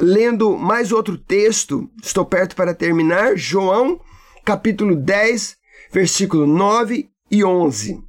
lendo 0.00 0.56
mais 0.56 0.92
outro 0.92 1.16
texto. 1.16 1.88
Estou 2.02 2.24
perto 2.24 2.56
para 2.56 2.74
terminar. 2.74 3.36
João, 3.36 4.00
capítulo 4.44 4.96
10, 4.96 5.56
versículo 5.92 6.46
9 6.46 7.08
e 7.30 7.44
11. 7.44 8.02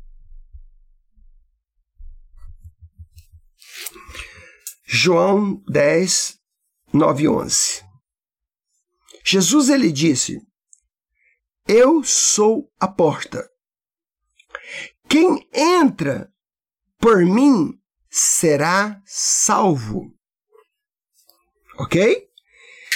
João 4.98 5.62
10, 5.68 6.40
9 6.94 7.24
e 7.24 7.28
11. 7.28 7.84
Jesus 9.26 9.68
ele 9.68 9.92
disse: 9.92 10.40
Eu 11.68 12.02
sou 12.02 12.72
a 12.80 12.88
porta. 12.88 13.46
Quem 15.10 15.50
entra 15.52 16.32
por 16.98 17.26
mim 17.26 17.78
será 18.10 19.02
salvo. 19.06 20.16
Ok? 21.78 22.30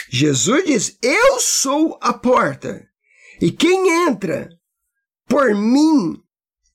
Jesus 0.09 0.65
diz: 0.65 0.97
Eu 1.01 1.37
sou 1.41 1.99
a 2.01 2.13
porta. 2.13 2.89
E 3.41 3.51
quem 3.51 4.07
entra 4.07 4.49
por 5.27 5.53
mim, 5.53 6.23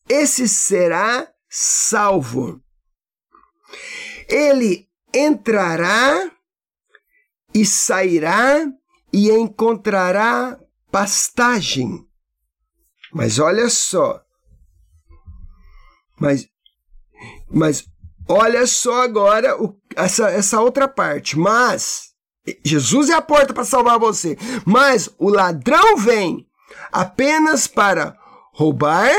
esse 0.07 0.47
será 0.47 1.33
salvo. 1.49 2.63
Ele 4.29 4.87
entrará 5.15 6.31
e 7.55 7.65
sairá 7.65 8.67
e 9.13 9.31
encontrará 9.31 10.59
pastagem. 10.91 12.05
Mas 13.13 13.39
olha 13.39 13.71
só. 13.71 14.21
Mas, 16.19 16.49
mas 17.49 17.85
olha 18.29 18.67
só 18.67 19.03
agora 19.03 19.61
o, 19.63 19.77
essa, 19.95 20.29
essa 20.31 20.61
outra 20.61 20.89
parte. 20.89 21.39
Mas 21.39 22.13
Jesus 22.65 23.09
é 23.09 23.15
a 23.15 23.23
porta 23.23 23.55
para 23.55 23.65
salvar 23.65 24.01
você. 24.01 24.37
Mas 24.67 25.09
o 25.17 25.29
ladrão 25.31 25.97
vem 25.97 26.45
apenas 26.91 27.69
para 27.69 28.17
roubar, 28.53 29.13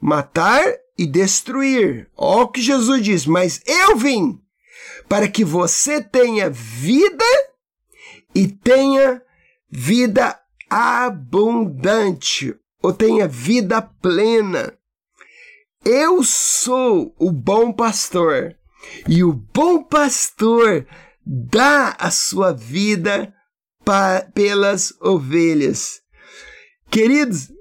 matar 0.00 0.62
e 0.96 1.06
destruir. 1.06 2.08
Olha 2.16 2.44
o 2.44 2.48
que 2.48 2.62
Jesus 2.62 3.02
diz. 3.02 3.26
Mas 3.26 3.60
eu 3.66 3.96
vim 3.96 4.43
para 5.08 5.28
que 5.28 5.44
você 5.44 6.02
tenha 6.02 6.50
vida 6.50 7.24
e 8.34 8.48
tenha 8.48 9.22
vida 9.70 10.38
abundante, 10.68 12.54
ou 12.82 12.92
tenha 12.92 13.28
vida 13.28 13.80
plena. 13.80 14.76
Eu 15.84 16.22
sou 16.24 17.14
o 17.18 17.30
bom 17.30 17.72
pastor, 17.72 18.56
e 19.08 19.22
o 19.22 19.32
bom 19.32 19.82
pastor 19.82 20.86
dá 21.24 21.96
a 21.98 22.10
sua 22.10 22.52
vida 22.52 23.32
pelas 24.32 24.92
ovelhas. 25.00 26.00
Queridos, 26.90 27.52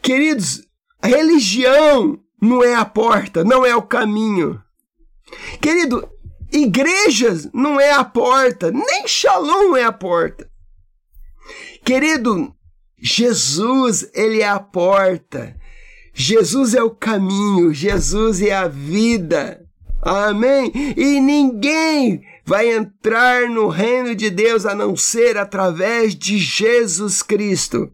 queridos, 0.00 0.66
a 1.00 1.08
religião 1.08 2.18
não 2.40 2.62
é 2.62 2.74
a 2.74 2.84
porta, 2.84 3.44
não 3.44 3.64
é 3.64 3.74
o 3.74 3.82
caminho. 3.82 4.62
Querido, 5.60 6.08
igrejas 6.54 7.48
não 7.52 7.80
é 7.80 7.92
a 7.92 8.04
porta, 8.04 8.70
nem 8.70 9.06
Shalom 9.06 9.76
é 9.76 9.84
a 9.84 9.92
porta. 9.92 10.48
Querido, 11.84 12.54
Jesus, 12.98 14.08
ele 14.14 14.40
é 14.40 14.48
a 14.48 14.60
porta. 14.60 15.54
Jesus 16.14 16.74
é 16.74 16.82
o 16.82 16.90
caminho, 16.90 17.74
Jesus 17.74 18.40
é 18.40 18.54
a 18.54 18.68
vida. 18.68 19.60
Amém? 20.00 20.70
E 20.96 21.20
ninguém 21.20 22.22
vai 22.44 22.72
entrar 22.72 23.48
no 23.48 23.68
reino 23.68 24.14
de 24.14 24.30
Deus 24.30 24.64
a 24.64 24.74
não 24.74 24.94
ser 24.96 25.36
através 25.36 26.14
de 26.14 26.38
Jesus 26.38 27.22
Cristo. 27.22 27.90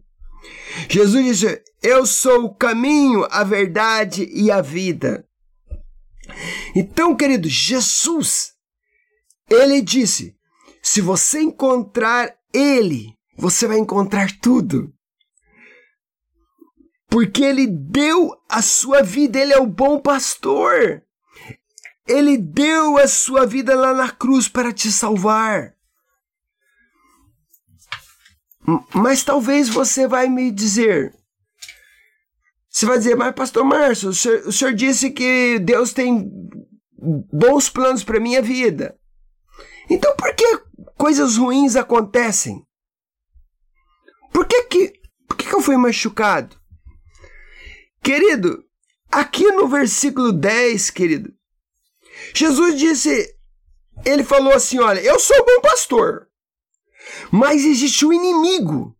Jesus 0.87 1.25
disse: 1.25 1.61
Eu 1.81 2.05
sou 2.05 2.45
o 2.45 2.53
caminho, 2.53 3.25
a 3.31 3.43
verdade 3.43 4.29
e 4.31 4.51
a 4.51 4.61
vida. 4.61 5.25
Então, 6.75 7.15
querido, 7.15 7.47
Jesus, 7.47 8.53
ele 9.49 9.81
disse: 9.81 10.35
se 10.81 11.01
você 11.01 11.41
encontrar 11.41 12.35
ele, 12.53 13.17
você 13.37 13.67
vai 13.67 13.77
encontrar 13.77 14.31
tudo. 14.39 14.93
Porque 17.07 17.43
ele 17.43 17.67
deu 17.67 18.33
a 18.47 18.61
sua 18.61 19.03
vida, 19.03 19.39
ele 19.39 19.53
é 19.53 19.59
o 19.59 19.67
bom 19.67 19.99
pastor. 19.99 21.03
Ele 22.07 22.37
deu 22.37 22.97
a 22.97 23.07
sua 23.07 23.45
vida 23.45 23.75
lá 23.75 23.93
na 23.93 24.09
cruz 24.09 24.47
para 24.47 24.71
te 24.71 24.91
salvar. 24.91 25.75
Mas 28.93 29.23
talvez 29.23 29.69
você 29.69 30.07
vai 30.07 30.29
me 30.29 30.51
dizer, 30.51 31.13
você 32.71 32.85
vai 32.85 32.97
dizer, 32.97 33.15
mas 33.15 33.35
pastor 33.35 33.65
Márcio, 33.65 34.09
o 34.09 34.13
senhor, 34.13 34.47
o 34.47 34.51
senhor 34.51 34.73
disse 34.73 35.11
que 35.11 35.59
Deus 35.59 35.91
tem 35.91 36.31
bons 36.97 37.69
planos 37.69 38.01
para 38.01 38.19
minha 38.19 38.41
vida. 38.41 38.97
Então 39.89 40.15
por 40.15 40.33
que 40.33 40.57
coisas 40.97 41.35
ruins 41.35 41.75
acontecem? 41.75 42.65
Por 44.31 44.47
que 44.47 44.63
que, 44.63 44.93
por 45.27 45.35
que, 45.35 45.49
que 45.49 45.53
eu 45.53 45.61
fui 45.61 45.75
machucado? 45.75 46.55
Querido, 48.01 48.63
aqui 49.11 49.51
no 49.51 49.67
versículo 49.67 50.31
10, 50.31 50.89
querido, 50.91 51.33
Jesus 52.33 52.79
disse, 52.79 53.35
ele 54.05 54.23
falou 54.23 54.53
assim: 54.53 54.79
Olha, 54.79 55.01
eu 55.01 55.19
sou 55.19 55.45
bom 55.45 55.61
pastor, 55.61 56.27
mas 57.31 57.65
existe 57.65 58.05
um 58.05 58.13
inimigo. 58.13 58.95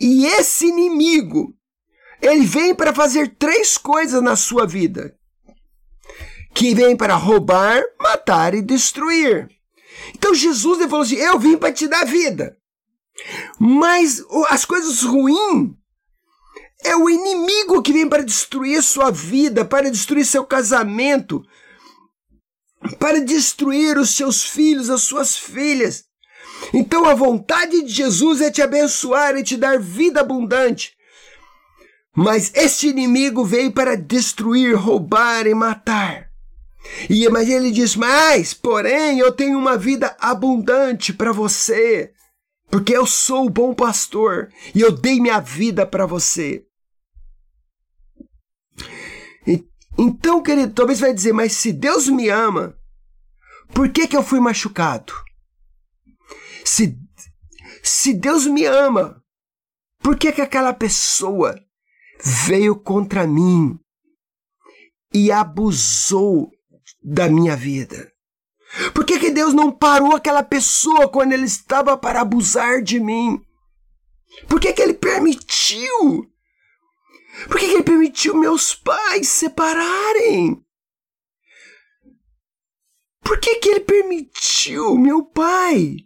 E 0.00 0.26
esse 0.26 0.66
inimigo, 0.66 1.54
ele 2.22 2.46
vem 2.46 2.74
para 2.74 2.94
fazer 2.94 3.34
três 3.36 3.76
coisas 3.76 4.22
na 4.22 4.36
sua 4.36 4.66
vida: 4.66 5.14
que 6.54 6.74
vem 6.74 6.96
para 6.96 7.16
roubar, 7.16 7.82
matar 8.00 8.54
e 8.54 8.62
destruir. 8.62 9.48
Então 10.14 10.34
Jesus 10.34 10.78
falou 10.84 11.00
assim: 11.00 11.16
Eu 11.16 11.38
vim 11.38 11.58
para 11.58 11.72
te 11.72 11.88
dar 11.88 12.06
vida. 12.06 12.56
Mas 13.58 14.24
as 14.48 14.64
coisas 14.64 15.02
ruins 15.02 15.72
é 16.84 16.96
o 16.96 17.10
inimigo 17.10 17.82
que 17.82 17.92
vem 17.92 18.08
para 18.08 18.24
destruir 18.24 18.82
sua 18.82 19.10
vida, 19.10 19.64
para 19.64 19.90
destruir 19.90 20.24
seu 20.24 20.44
casamento, 20.44 21.42
para 22.98 23.20
destruir 23.20 23.98
os 23.98 24.10
seus 24.16 24.42
filhos, 24.42 24.90
as 24.90 25.02
suas 25.02 25.36
filhas. 25.36 26.04
Então 26.72 27.04
a 27.04 27.14
vontade 27.14 27.82
de 27.82 27.88
Jesus 27.88 28.40
é 28.40 28.50
te 28.50 28.62
abençoar 28.62 29.36
e 29.36 29.42
te 29.42 29.56
dar 29.56 29.78
vida 29.78 30.20
abundante. 30.20 30.96
Mas 32.14 32.52
este 32.54 32.88
inimigo 32.88 33.44
veio 33.44 33.72
para 33.72 33.96
destruir, 33.96 34.76
roubar 34.76 35.46
e 35.46 35.54
matar. 35.54 36.30
E 37.08 37.28
mas 37.28 37.48
ele 37.48 37.70
diz: 37.70 37.96
"Mas, 37.96 38.52
porém, 38.52 39.18
eu 39.18 39.32
tenho 39.32 39.58
uma 39.58 39.78
vida 39.78 40.14
abundante 40.20 41.12
para 41.12 41.32
você, 41.32 42.12
porque 42.70 42.94
eu 42.94 43.06
sou 43.06 43.46
o 43.46 43.50
bom 43.50 43.74
pastor 43.74 44.50
e 44.74 44.80
eu 44.80 44.92
dei 44.92 45.20
minha 45.20 45.40
vida 45.40 45.86
para 45.86 46.06
você." 46.06 46.66
Então, 49.98 50.42
querido, 50.42 50.72
talvez 50.72 51.00
vai 51.00 51.12
dizer, 51.12 51.32
mas 51.32 51.52
se 51.52 51.72
Deus 51.72 52.08
me 52.08 52.28
ama, 52.28 52.78
por 53.74 53.90
que, 53.90 54.06
que 54.06 54.16
eu 54.16 54.22
fui 54.22 54.40
machucado? 54.40 55.12
Se, 56.64 56.98
se 57.82 58.14
Deus 58.14 58.46
me 58.46 58.64
ama, 58.64 59.22
por 60.00 60.16
que, 60.16 60.32
que 60.32 60.40
aquela 60.40 60.72
pessoa 60.72 61.54
veio 62.22 62.76
contra 62.76 63.26
mim 63.26 63.78
e 65.12 65.32
abusou 65.32 66.50
da 67.02 67.28
minha 67.28 67.56
vida? 67.56 68.12
Por 68.94 69.04
que, 69.04 69.18
que 69.18 69.30
Deus 69.30 69.52
não 69.52 69.70
parou 69.70 70.16
aquela 70.16 70.42
pessoa 70.42 71.08
quando 71.08 71.32
ele 71.32 71.44
estava 71.44 71.96
para 71.96 72.22
abusar 72.22 72.82
de 72.82 72.98
mim? 72.98 73.44
Por 74.48 74.58
que, 74.60 74.72
que 74.72 74.80
ele 74.80 74.94
permitiu? 74.94 76.30
Por 77.48 77.58
que, 77.58 77.66
que 77.66 77.74
ele 77.74 77.82
permitiu 77.82 78.34
meus 78.34 78.74
pais 78.74 79.28
separarem? 79.28 80.64
Por 83.22 83.38
que, 83.38 83.56
que 83.56 83.68
ele 83.68 83.80
permitiu 83.80 84.96
meu 84.96 85.24
pai 85.24 85.96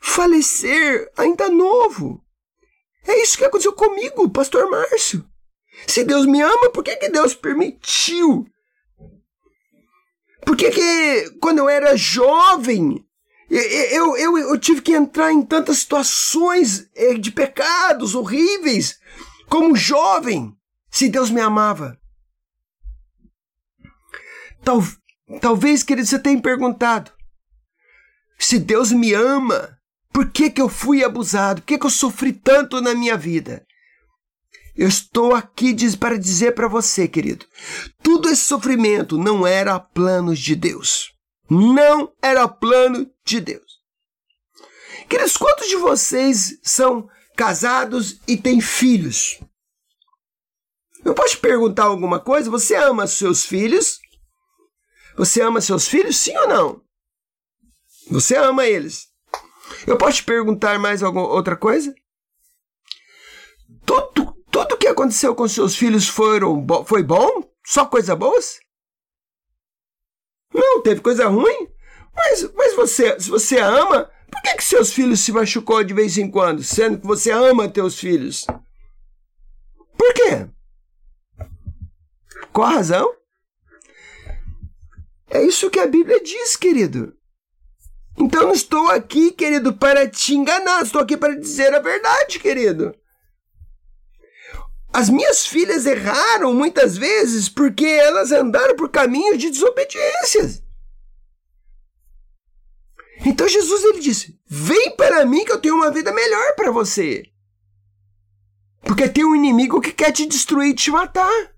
falecer 0.00 1.10
ainda 1.16 1.48
novo? 1.48 2.23
É 3.06 3.22
isso 3.22 3.36
que 3.36 3.44
aconteceu 3.44 3.72
comigo, 3.72 4.28
pastor 4.30 4.70
Márcio. 4.70 5.24
Se 5.86 6.04
Deus 6.04 6.24
me 6.26 6.40
ama, 6.40 6.70
por 6.70 6.82
que, 6.82 6.96
que 6.96 7.08
Deus 7.08 7.34
permitiu? 7.34 8.46
Por 10.44 10.56
que, 10.56 10.70
que 10.70 11.30
quando 11.40 11.58
eu 11.58 11.68
era 11.68 11.96
jovem, 11.96 13.04
eu, 13.50 14.16
eu, 14.16 14.38
eu, 14.38 14.58
tive 14.58 14.80
que 14.80 14.92
entrar 14.92 15.32
em 15.32 15.42
tantas 15.42 15.78
situações 15.78 16.88
eh, 16.94 17.14
de 17.14 17.30
pecados 17.30 18.14
horríveis 18.14 18.98
como 19.48 19.76
jovem, 19.76 20.56
se 20.90 21.08
Deus 21.08 21.30
me 21.30 21.40
amava. 21.40 21.98
Tal, 24.62 24.82
talvez, 25.40 25.82
querido, 25.82 26.06
você 26.06 26.18
tenha 26.18 26.40
perguntado: 26.40 27.12
se 28.38 28.58
Deus 28.58 28.90
me 28.92 29.12
ama, 29.12 29.78
por 30.14 30.30
que, 30.30 30.48
que 30.48 30.62
eu 30.62 30.68
fui 30.68 31.02
abusado? 31.02 31.60
Por 31.60 31.66
que, 31.66 31.76
que 31.76 31.84
eu 31.84 31.90
sofri 31.90 32.32
tanto 32.32 32.80
na 32.80 32.94
minha 32.94 33.16
vida? 33.16 33.66
Eu 34.76 34.86
estou 34.86 35.34
aqui 35.34 35.74
para 35.96 36.16
dizer 36.16 36.54
para 36.54 36.68
você, 36.68 37.08
querido, 37.08 37.44
tudo 38.00 38.28
esse 38.28 38.42
sofrimento 38.42 39.18
não 39.18 39.44
era 39.44 39.78
planos 39.80 40.38
de 40.38 40.54
Deus. 40.54 41.12
Não 41.50 42.12
era 42.22 42.46
plano 42.46 43.10
de 43.26 43.40
Deus. 43.40 43.80
Queridos, 45.08 45.36
quantos 45.36 45.68
de 45.68 45.76
vocês 45.76 46.60
são 46.62 47.08
casados 47.36 48.20
e 48.28 48.36
têm 48.36 48.60
filhos? 48.60 49.40
Eu 51.04 51.12
posso 51.12 51.30
te 51.30 51.38
perguntar 51.38 51.84
alguma 51.86 52.20
coisa? 52.20 52.48
Você 52.50 52.76
ama 52.76 53.08
seus 53.08 53.44
filhos? 53.44 53.98
Você 55.16 55.42
ama 55.42 55.60
seus 55.60 55.88
filhos, 55.88 56.16
sim 56.16 56.36
ou 56.36 56.48
não? 56.48 56.80
Você 58.10 58.36
ama 58.36 58.64
eles. 58.64 59.12
Eu 59.86 59.98
posso 59.98 60.18
te 60.18 60.24
perguntar 60.24 60.78
mais 60.78 61.02
alguma 61.02 61.26
outra 61.26 61.56
coisa? 61.56 61.94
Tudo, 63.84 64.32
tudo 64.50 64.76
que 64.76 64.86
aconteceu 64.86 65.34
com 65.34 65.46
seus 65.46 65.76
filhos 65.76 66.08
foram, 66.08 66.64
foi 66.86 67.02
bom? 67.02 67.42
Só 67.64 67.84
coisa 67.86 68.14
boas? 68.16 68.60
Não, 70.52 70.82
teve 70.82 71.00
coisa 71.00 71.28
ruim? 71.28 71.68
Mas, 72.14 72.52
mas 72.54 72.76
você, 72.76 73.18
se 73.18 73.28
você 73.28 73.58
ama, 73.58 74.10
por 74.30 74.42
que, 74.42 74.56
que 74.56 74.64
seus 74.64 74.92
filhos 74.92 75.20
se 75.20 75.32
machucou 75.32 75.82
de 75.82 75.92
vez 75.92 76.16
em 76.16 76.30
quando, 76.30 76.62
sendo 76.62 77.00
que 77.00 77.06
você 77.06 77.30
ama 77.30 77.68
teus 77.68 77.98
filhos? 77.98 78.46
Por 79.96 80.14
quê? 80.14 80.48
Qual 82.52 82.68
a 82.68 82.74
razão? 82.74 83.12
É 85.28 85.42
isso 85.42 85.70
que 85.70 85.80
a 85.80 85.86
Bíblia 85.86 86.22
diz, 86.22 86.54
querido. 86.54 87.16
Então 88.16 88.44
não 88.44 88.52
estou 88.52 88.90
aqui, 88.90 89.32
querido, 89.32 89.72
para 89.72 90.08
te 90.08 90.34
enganar, 90.34 90.82
estou 90.82 91.00
aqui 91.00 91.16
para 91.16 91.38
dizer 91.38 91.74
a 91.74 91.80
verdade, 91.80 92.38
querido. 92.38 92.94
As 94.92 95.08
minhas 95.08 95.44
filhas 95.44 95.86
erraram 95.86 96.54
muitas 96.54 96.96
vezes 96.96 97.48
porque 97.48 97.84
elas 97.84 98.30
andaram 98.30 98.76
por 98.76 98.88
caminhos 98.88 99.38
de 99.38 99.50
desobediência. 99.50 100.62
Então 103.26 103.48
Jesus 103.48 103.82
ele 103.84 103.98
disse: 103.98 104.38
"Vem 104.46 104.94
para 104.96 105.26
mim 105.26 105.44
que 105.44 105.50
eu 105.50 105.60
tenho 105.60 105.74
uma 105.74 105.90
vida 105.90 106.12
melhor 106.12 106.54
para 106.54 106.70
você". 106.70 107.24
Porque 108.82 109.08
tem 109.08 109.24
um 109.24 109.34
inimigo 109.34 109.80
que 109.80 109.92
quer 109.92 110.12
te 110.12 110.26
destruir 110.26 110.70
e 110.70 110.74
te 110.74 110.90
matar. 110.90 111.53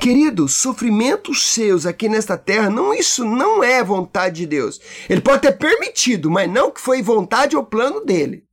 Querido, 0.00 0.48
sofrimentos 0.48 1.46
seus 1.46 1.84
aqui 1.84 2.08
nesta 2.08 2.38
terra, 2.38 2.70
não 2.70 2.94
isso 2.94 3.24
não 3.24 3.62
é 3.62 3.82
vontade 3.82 4.36
de 4.36 4.46
Deus. 4.46 4.80
Ele 5.08 5.20
pode 5.20 5.42
ter 5.42 5.52
permitido, 5.52 6.30
mas 6.30 6.50
não 6.50 6.70
que 6.70 6.80
foi 6.80 7.02
vontade 7.02 7.56
ou 7.56 7.64
plano 7.64 8.04
dele. 8.04 8.44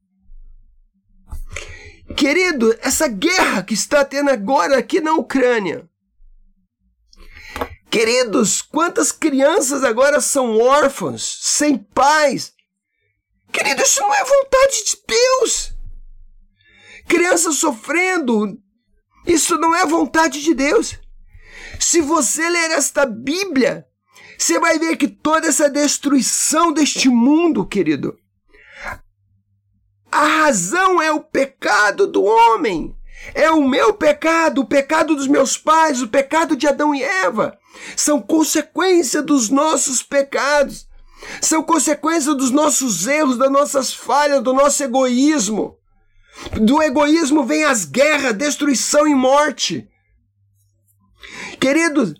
Querido, 2.15 2.75
essa 2.81 3.07
guerra 3.07 3.63
que 3.63 3.73
está 3.73 4.03
tendo 4.05 4.29
agora 4.29 4.77
aqui 4.77 4.99
na 5.01 5.13
Ucrânia. 5.13 5.87
Queridos, 7.89 8.61
quantas 8.61 9.11
crianças 9.11 9.83
agora 9.83 10.19
são 10.19 10.59
órfãos, 10.59 11.39
sem 11.41 11.77
pais? 11.77 12.53
Querido, 13.51 13.81
isso 13.81 14.01
não 14.01 14.13
é 14.13 14.23
vontade 14.23 14.83
de 14.83 14.97
Deus. 15.07 15.73
Crianças 17.07 17.55
sofrendo, 17.55 18.57
isso 19.25 19.57
não 19.57 19.73
é 19.75 19.85
vontade 19.85 20.41
de 20.41 20.53
Deus. 20.53 20.99
Se 21.79 22.01
você 22.01 22.49
ler 22.49 22.71
esta 22.71 23.05
Bíblia, 23.05 23.85
você 24.37 24.59
vai 24.59 24.77
ver 24.79 24.97
que 24.97 25.07
toda 25.07 25.47
essa 25.47 25.69
destruição 25.69 26.71
deste 26.71 27.09
mundo, 27.09 27.65
querido, 27.65 28.17
a 30.11 30.25
razão 30.25 31.01
é 31.01 31.11
o 31.11 31.19
pecado 31.19 32.07
do 32.07 32.23
homem. 32.23 32.95
É 33.33 33.49
o 33.49 33.67
meu 33.67 33.93
pecado, 33.93 34.61
o 34.61 34.65
pecado 34.65 35.15
dos 35.15 35.27
meus 35.27 35.57
pais, 35.57 36.01
o 36.01 36.07
pecado 36.07 36.55
de 36.55 36.67
Adão 36.67 36.93
e 36.93 37.03
Eva. 37.03 37.57
São 37.95 38.21
consequência 38.21 39.21
dos 39.21 39.49
nossos 39.49 40.03
pecados. 40.03 40.87
São 41.41 41.63
consequência 41.63 42.33
dos 42.33 42.51
nossos 42.51 43.07
erros, 43.07 43.37
das 43.37 43.51
nossas 43.51 43.93
falhas, 43.93 44.43
do 44.43 44.53
nosso 44.53 44.83
egoísmo. 44.83 45.77
Do 46.61 46.81
egoísmo 46.81 47.43
vem 47.43 47.63
as 47.63 47.85
guerras, 47.85 48.33
destruição 48.33 49.07
e 49.07 49.15
morte. 49.15 49.89
Queridos, 51.59 52.13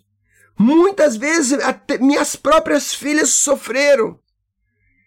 muitas 0.57 1.15
vezes 1.15 1.57
minhas 1.99 2.35
próprias 2.35 2.93
filhas 2.93 3.29
sofreram. 3.29 4.19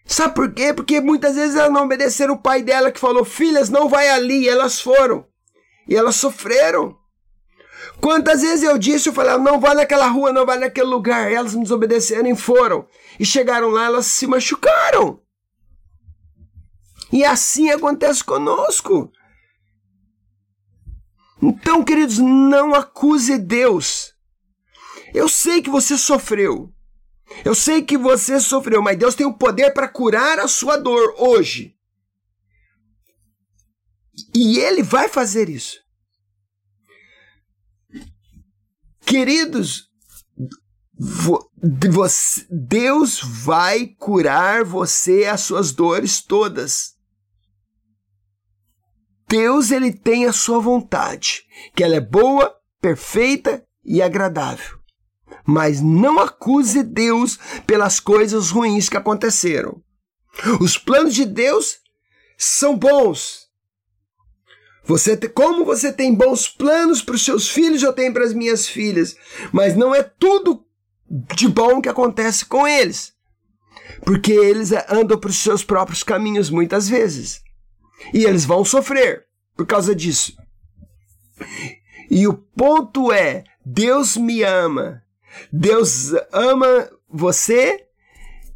Sabe 0.07 0.35
por 0.35 0.53
quê? 0.53 0.73
Porque 0.73 1.01
muitas 1.01 1.37
vezes 1.37 1.57
elas 1.57 1.73
não 1.73 1.85
obedeceram 1.85 2.35
o 2.35 2.43
pai 2.43 2.63
dela 2.63 2.91
que 2.91 3.01
falou: 3.01 3.25
"Filhas, 3.25 3.69
não 3.69 3.89
vai 3.89 4.09
ali", 4.09 4.45
e 4.45 4.49
elas 4.49 4.81
foram. 4.81 5.27
E 5.87 5.95
elas 5.95 6.17
sofreram. 6.17 6.97
Quantas 8.01 8.43
vezes 8.43 8.63
eu 8.63 8.79
disse, 8.79 9.09
eu 9.09 9.13
falei, 9.13 9.37
não 9.39 9.59
vai 9.59 9.75
naquela 9.75 10.07
rua, 10.07 10.33
não 10.33 10.47
vai 10.47 10.59
naquele 10.59 10.87
lugar. 10.87 11.31
Elas 11.33 11.55
me 11.55 11.63
desobedeceram 11.63 12.29
e 12.29 12.37
foram. 12.37 12.87
E 13.19 13.25
chegaram 13.25 13.71
lá, 13.71 13.87
elas 13.87 14.07
se 14.07 14.27
machucaram. 14.27 15.21
E 17.13 17.25
assim 17.25 17.71
acontece 17.71 18.23
conosco. 18.23 19.11
Então, 21.43 21.83
queridos, 21.83 22.19
não 22.19 22.75
acuse 22.75 23.39
Deus. 23.39 24.15
Eu 25.15 25.29
sei 25.29 25.63
que 25.63 25.71
você 25.71 25.97
sofreu. 25.97 26.73
Eu 27.45 27.55
sei 27.55 27.83
que 27.83 27.97
você 27.97 28.41
sofreu, 28.41 28.83
mas 28.83 28.99
Deus 28.99 29.15
tem 29.15 29.27
o 29.27 29.37
poder 29.37 29.73
para 29.73 29.89
curar 29.89 30.39
a 30.39 30.49
sua 30.49 30.77
dor 30.77 31.15
hoje. 31.19 31.75
E 34.35 34.59
Ele 34.59 34.83
vai 34.83 35.09
fazer 35.09 35.49
isso. 35.49 35.79
Queridos, 39.01 39.89
Deus 42.51 43.21
vai 43.23 43.87
curar 43.87 44.65
você 44.65 45.25
as 45.25 45.41
suas 45.41 45.73
dores 45.73 46.21
todas. 46.21 46.97
Deus 49.29 49.71
ele 49.71 49.93
tem 49.93 50.25
a 50.25 50.33
sua 50.33 50.59
vontade, 50.59 51.45
que 51.75 51.85
ela 51.85 51.97
é 51.97 52.01
boa, 52.01 52.55
perfeita 52.81 53.63
e 53.85 54.01
agradável. 54.01 54.78
Mas 55.49 55.81
não 55.81 56.21
acuse 56.21 56.83
Deus 56.83 57.39
pelas 57.67 57.99
coisas 57.99 58.51
ruins 58.51 58.91
que 58.91 58.99
aconteceram. 58.99 59.83
Os 60.61 60.77
planos 60.77 61.15
de 61.15 61.25
Deus 61.25 61.79
são 62.37 62.77
bons. 62.77 63.49
Você, 64.85 65.17
como 65.17 65.65
você 65.65 65.91
tem 65.91 66.15
bons 66.15 66.49
planos 66.49 67.01
para 67.01 67.15
os 67.15 67.25
seus 67.25 67.49
filhos, 67.49 67.83
eu 67.83 67.95
tenho 67.95 68.13
para 68.13 68.25
as 68.25 68.35
minhas 68.35 68.69
filhas, 68.69 69.17
mas 69.51 69.75
não 69.75 69.95
é 69.95 70.03
tudo 70.03 70.67
de 71.35 71.49
bom 71.49 71.81
que 71.81 71.89
acontece 71.89 72.45
com 72.45 72.69
eles, 72.69 73.15
porque 74.05 74.33
eles 74.33 74.71
andam 74.91 75.19
para 75.19 75.31
os 75.31 75.39
seus 75.39 75.65
próprios 75.65 76.03
caminhos 76.03 76.51
muitas 76.51 76.91
vezes. 76.91 77.43
E 78.13 78.25
eles 78.25 78.45
vão 78.45 78.65
sofrer 78.67 79.25
por 79.57 79.67
causa 79.67 79.95
disso. 79.95 80.37
E 82.11 82.27
o 82.27 82.35
ponto 82.35 83.11
é: 83.11 83.45
Deus 83.65 84.15
me 84.17 84.43
ama. 84.43 85.03
Deus 85.53 86.13
ama 86.33 86.91
você 87.09 87.85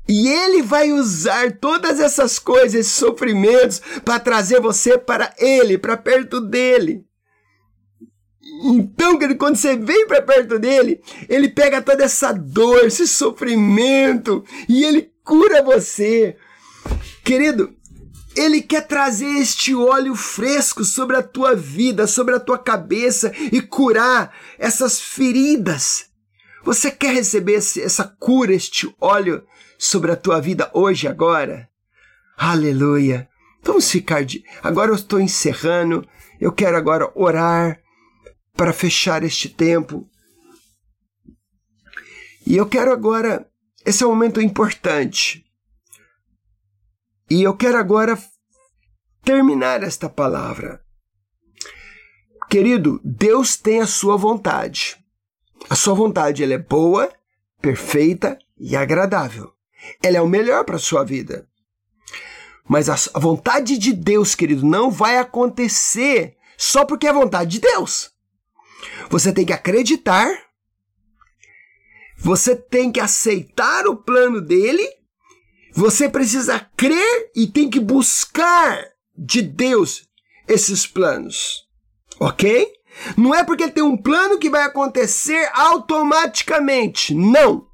e 0.09 0.29
Ele 0.29 0.63
vai 0.63 0.93
usar 0.93 1.59
todas 1.59 2.01
essas 2.01 2.39
coisas, 2.39 2.75
esses 2.75 2.93
sofrimentos, 2.93 3.81
para 4.05 4.19
trazer 4.19 4.61
você 4.61 4.99
para 4.99 5.33
Ele, 5.39 5.79
para 5.79 5.97
perto 5.97 6.41
dele. 6.41 7.05
Então, 8.65 9.19
quando 9.39 9.57
você 9.57 9.77
vem 9.77 10.07
para 10.07 10.21
perto 10.21 10.59
dele, 10.59 11.01
ele 11.29 11.49
pega 11.49 11.81
toda 11.81 12.05
essa 12.05 12.33
dor, 12.33 12.85
esse 12.85 13.07
sofrimento 13.07 14.45
e 14.69 14.85
ele 14.85 15.13
cura 15.25 15.63
você. 15.63 16.37
Querido, 17.25 17.73
ele 18.37 18.61
quer 18.61 18.87
trazer 18.87 19.39
este 19.39 19.75
óleo 19.75 20.15
fresco 20.15 20.85
sobre 20.85 21.17
a 21.17 21.23
tua 21.23 21.55
vida, 21.55 22.07
sobre 22.07 22.35
a 22.35 22.41
tua 22.41 22.59
cabeça 22.59 23.33
e 23.51 23.61
curar 23.61 24.35
essas 24.59 25.01
feridas. 25.01 26.12
Você 26.65 26.91
quer 26.91 27.15
receber 27.15 27.55
essa 27.55 28.05
cura, 28.19 28.55
este 28.55 28.95
óleo 29.01 29.45
sobre 29.79 30.13
a 30.13 30.17
tua 30.17 30.41
vida 30.41 30.71
hoje, 30.73 31.09
agora? 31.09 31.69
Aleluia! 32.37 33.29
Vamos 33.63 33.91
ficar 33.91 34.25
de. 34.25 34.45
Agora 34.63 34.91
eu 34.91 34.95
estou 34.95 35.21
encerrando. 35.21 36.07
Eu 36.41 36.53
quero 36.53 36.77
agora 36.77 37.11
orar 37.15 37.81
para 38.55 38.73
fechar 38.73 39.23
este 39.23 39.49
tempo. 39.49 40.09
E 42.47 42.57
eu 42.57 42.67
quero 42.67 42.93
agora. 42.93 43.49
Esse 43.85 44.03
é 44.03 44.07
um 44.07 44.11
momento 44.11 44.41
importante. 44.41 45.45
E 47.31 47.43
eu 47.43 47.57
quero 47.57 47.79
agora 47.79 48.19
terminar 49.25 49.83
esta 49.83 50.09
palavra. 50.09 50.81
Querido, 52.51 53.01
Deus 53.05 53.57
tem 53.57 53.81
a 53.81 53.87
sua 53.87 54.17
vontade. 54.17 55.02
A 55.69 55.75
sua 55.75 55.95
vontade 55.95 56.43
ela 56.43 56.55
é 56.55 56.59
boa, 56.59 57.13
perfeita 57.61 58.39
e 58.59 58.77
agradável. 58.77 59.53
Ela 60.03 60.19
é 60.19 60.21
o 60.21 60.29
melhor 60.29 60.65
para 60.65 60.77
a 60.77 60.81
sua 60.81 61.05
vida. 61.05 61.49
Mas 62.69 62.89
a, 62.89 63.19
vontade 63.19 63.77
de 63.77 63.93
Deus, 63.93 64.35
querido, 64.35 64.65
não 64.65 64.91
vai 64.91 65.19
acontecer 65.19 66.37
só 66.57 66.85
porque 66.85 67.07
é 67.07 67.13
vontade 67.13 67.51
de 67.51 67.61
Deus. 67.61 68.13
Você 69.11 69.33
tem 69.33 69.45
que 69.45 69.53
acreditar, 69.53 70.29
você 72.17 72.55
tem 72.55 72.91
que 72.93 73.01
aceitar 73.01 73.87
o 73.87 73.97
plano 73.97 74.41
dele 74.41 74.89
você 75.75 76.09
precisa 76.09 76.61
crer 76.77 77.31
e 77.35 77.47
tem 77.47 77.71
que 77.71 77.81
buscar 77.81 78.85
de 79.17 79.41
Deus 79.41 80.07
esses 80.47 80.87
planos. 80.87 81.67
Ok? 82.21 82.71
Não 83.17 83.35
é 83.35 83.45
porque 83.45 83.65
ele 83.65 83.73
tem 83.73 83.83
um 83.83 83.97
plano 83.97 84.39
que 84.39 84.51
vai 84.51 84.65
acontecer 84.65 85.51
automaticamente. 85.53 87.15
Não. 87.15 87.67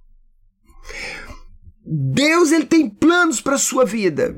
Deus 1.84 2.52
ele 2.52 2.66
tem 2.66 2.88
planos 2.88 3.40
para 3.40 3.58
sua 3.58 3.84
vida. 3.84 4.36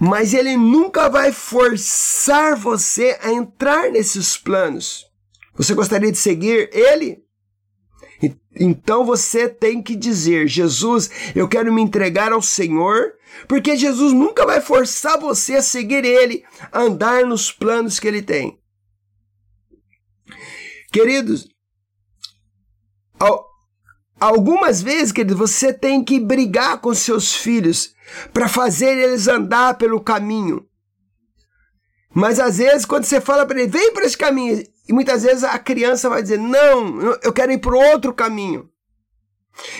Mas 0.00 0.34
ele 0.34 0.56
nunca 0.56 1.08
vai 1.08 1.32
forçar 1.32 2.56
você 2.56 3.18
a 3.22 3.32
entrar 3.32 3.90
nesses 3.90 4.36
planos. 4.36 5.06
Você 5.54 5.74
gostaria 5.74 6.10
de 6.10 6.18
seguir 6.18 6.70
ele? 6.72 7.22
Então 8.54 9.04
você 9.04 9.48
tem 9.48 9.82
que 9.82 9.96
dizer: 9.96 10.46
Jesus, 10.46 11.10
eu 11.34 11.48
quero 11.48 11.72
me 11.72 11.82
entregar 11.82 12.32
ao 12.32 12.42
Senhor, 12.42 13.14
porque 13.48 13.76
Jesus 13.76 14.12
nunca 14.12 14.46
vai 14.46 14.60
forçar 14.60 15.18
você 15.18 15.56
a 15.56 15.62
seguir 15.62 16.04
Ele, 16.04 16.44
a 16.70 16.82
andar 16.82 17.24
nos 17.24 17.50
planos 17.50 17.98
que 17.98 18.06
Ele 18.06 18.22
tem. 18.22 18.58
Queridos, 20.92 21.48
algumas 24.20 24.80
vezes, 24.82 25.10
queridos, 25.10 25.38
você 25.38 25.72
tem 25.72 26.04
que 26.04 26.20
brigar 26.20 26.78
com 26.78 26.94
seus 26.94 27.34
filhos 27.34 27.94
para 28.32 28.48
fazer 28.48 28.96
eles 28.96 29.26
andar 29.26 29.78
pelo 29.78 30.00
caminho. 30.00 30.64
Mas 32.14 32.38
às 32.38 32.58
vezes, 32.58 32.84
quando 32.84 33.04
você 33.04 33.20
fala 33.20 33.46
para 33.46 33.58
ele, 33.60 33.70
vem 33.70 33.92
para 33.92 34.04
esse 34.04 34.16
caminho, 34.16 34.62
e 34.86 34.92
muitas 34.92 35.22
vezes 35.22 35.42
a 35.42 35.58
criança 35.58 36.10
vai 36.10 36.22
dizer: 36.22 36.38
Não, 36.38 37.00
eu 37.22 37.32
quero 37.32 37.52
ir 37.52 37.58
para 37.58 37.74
outro 37.92 38.12
caminho. 38.12 38.68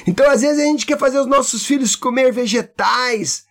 Então, 0.07 0.29
às 0.31 0.41
vezes, 0.41 0.61
a 0.61 0.65
gente 0.65 0.87
quer 0.87 0.99
fazer 0.99 1.19
os 1.19 1.27
nossos 1.27 1.65
filhos 1.67 1.95
comer 1.95 2.33
vegetais, 2.33 3.45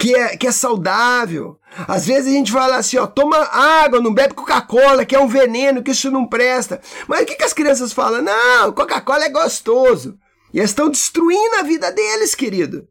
que 0.00 0.14
é, 0.14 0.34
que 0.34 0.46
é 0.46 0.52
saudável. 0.52 1.60
Às 1.86 2.06
vezes 2.06 2.32
a 2.32 2.34
gente 2.34 2.50
fala 2.50 2.76
assim: 2.76 2.96
ó, 2.96 3.06
toma 3.06 3.36
água, 3.36 4.00
não 4.00 4.14
bebe 4.14 4.32
Coca-Cola, 4.32 5.04
que 5.04 5.14
é 5.14 5.20
um 5.20 5.28
veneno, 5.28 5.82
que 5.82 5.90
isso 5.90 6.10
não 6.10 6.26
presta. 6.26 6.80
Mas 7.06 7.20
o 7.20 7.26
que, 7.26 7.36
que 7.36 7.44
as 7.44 7.52
crianças 7.52 7.92
falam? 7.92 8.22
Não, 8.22 8.72
Coca-Cola 8.72 9.26
é 9.26 9.28
gostoso. 9.28 10.18
E 10.54 10.58
eles 10.58 10.70
estão 10.70 10.88
destruindo 10.88 11.56
a 11.56 11.62
vida 11.62 11.92
deles, 11.92 12.34
querido. 12.34 12.88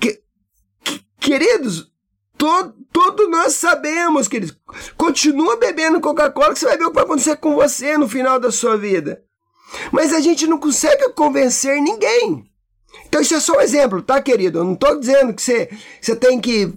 Que, 0.00 0.20
que, 0.82 1.04
queridos, 1.20 1.90
todo, 2.36 2.74
todo 2.92 3.28
nós 3.28 3.54
sabemos, 3.54 4.26
queridos. 4.26 4.58
Continua 4.96 5.56
bebendo 5.56 6.00
Coca-Cola 6.00 6.52
que 6.52 6.58
você 6.58 6.66
vai 6.66 6.76
ver 6.76 6.84
o 6.84 6.88
que 6.88 6.96
vai 6.96 7.04
acontecer 7.04 7.36
com 7.36 7.54
você 7.54 7.96
no 7.96 8.08
final 8.08 8.40
da 8.40 8.50
sua 8.50 8.76
vida. 8.76 9.22
Mas 9.92 10.12
a 10.12 10.20
gente 10.20 10.48
não 10.48 10.58
consegue 10.58 11.10
convencer 11.10 11.80
ninguém. 11.80 12.51
Então 13.12 13.20
isso 13.20 13.34
é 13.34 13.40
só 13.40 13.58
um 13.58 13.60
exemplo, 13.60 14.00
tá, 14.00 14.22
querido? 14.22 14.60
Eu 14.60 14.64
não 14.64 14.72
estou 14.72 14.98
dizendo 14.98 15.34
que 15.34 15.42
você, 15.42 15.68
você 16.00 16.16
tem 16.16 16.40
que 16.40 16.72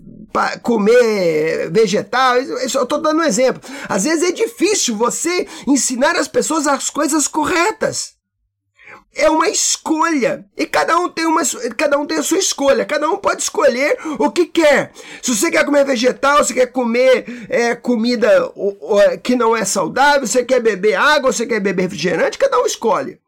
comer 0.62 1.72
vegetal, 1.72 2.36
eu 2.36 2.58
estou 2.58 3.02
dando 3.02 3.22
um 3.22 3.24
exemplo. 3.24 3.62
Às 3.88 4.04
vezes 4.04 4.28
é 4.28 4.34
difícil 4.34 4.98
você 4.98 5.48
ensinar 5.66 6.18
as 6.18 6.28
pessoas 6.28 6.68
as 6.68 6.90
coisas 6.90 7.26
corretas. 7.26 8.16
é 9.16 9.30
uma 9.30 9.48
escolha. 9.48 10.46
E 10.58 10.66
cada 10.66 10.98
um 11.00 11.08
tem 11.08 11.26
uma 11.26 11.42
cada 11.78 11.98
um 11.98 12.06
tem 12.06 12.18
a 12.18 12.24
sua 12.24 12.38
escolha. 12.38 12.84
Cada 12.84 13.10
um 13.10 13.16
pode 13.16 13.42
escolher 13.42 13.98
o 14.20 14.30
que 14.30 14.46
quer. 14.46 14.92
Se 15.22 15.34
você 15.34 15.50
quer 15.50 15.64
comer 15.64 15.86
vegetal, 15.86 16.44
se 16.44 16.54
quer 16.54 16.68
comer 16.68 17.48
é, 17.48 17.76
comida 17.76 18.52
que 19.24 19.38
não 19.38 19.56
é 19.56 19.64
saudável, 19.64 20.28
você 20.28 20.44
quer 20.44 20.60
beber 20.60 20.96
água, 20.96 21.32
você 21.32 21.46
quer 21.46 21.62
beber 21.62 21.84
refrigerante, 21.84 22.38
cada 22.38 22.60
um 22.60 22.66
escolhe. 22.66 23.24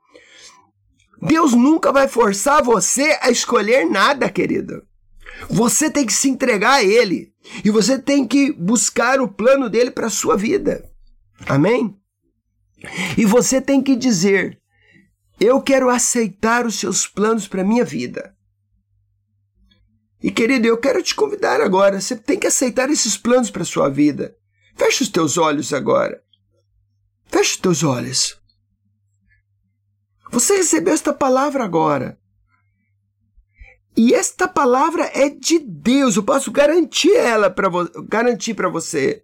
Deus 1.22 1.54
nunca 1.54 1.92
vai 1.92 2.08
forçar 2.08 2.64
você 2.64 3.18
a 3.22 3.30
escolher 3.30 3.86
nada, 3.86 4.30
querido. 4.30 4.86
Você 5.50 5.90
tem 5.90 6.06
que 6.06 6.14
se 6.14 6.30
entregar 6.30 6.76
a 6.76 6.84
Ele. 6.84 7.34
E 7.64 7.70
você 7.70 7.98
tem 7.98 8.28
que 8.28 8.52
buscar 8.52 9.22
o 9.22 9.28
plano 9.28 9.70
dele 9.70 9.92
para 9.92 10.08
a 10.08 10.12
sua 10.12 10.36
vida. 10.36 10.90
Amém? 11.48 11.96
E 13.18 13.26
você 13.26 13.62
tem 13.62 13.82
que 13.82 13.96
dizer: 13.96 14.60
eu 15.40 15.62
quero 15.62 15.90
aceitar 15.90 16.66
os 16.66 16.80
seus 16.80 17.08
planos 17.08 17.48
para 17.48 17.64
minha 17.64 17.86
vida. 17.86 18.36
E 20.22 20.32
querido, 20.32 20.68
eu 20.68 20.78
quero 20.78 21.02
te 21.04 21.14
convidar 21.14 21.62
agora. 21.62 22.02
Você 22.02 22.16
tem 22.16 22.40
que 22.40 22.48
aceitar 22.48 22.90
esses 22.90 23.16
planos 23.16 23.52
para 23.52 23.64
sua 23.64 23.88
vida. 23.88 24.36
Feche 24.76 25.04
os 25.04 25.10
teus 25.10 25.38
olhos 25.38 25.74
agora. 25.74 26.22
Feche 27.28 27.52
os 27.52 27.58
teus 27.58 27.84
olhos. 27.84 28.38
Você 30.38 30.58
recebeu 30.58 30.94
esta 30.94 31.12
palavra 31.12 31.64
agora. 31.64 32.16
E 33.96 34.14
esta 34.14 34.48
palavra 34.48 35.10
é 35.16 35.30
de 35.30 35.58
Deus. 35.58 36.16
Eu 36.16 36.22
posso 36.22 36.52
garantir 36.52 37.12
ela 37.16 37.50
para 37.50 37.68
garantir 38.08 38.54
para 38.54 38.70
você. 38.70 39.24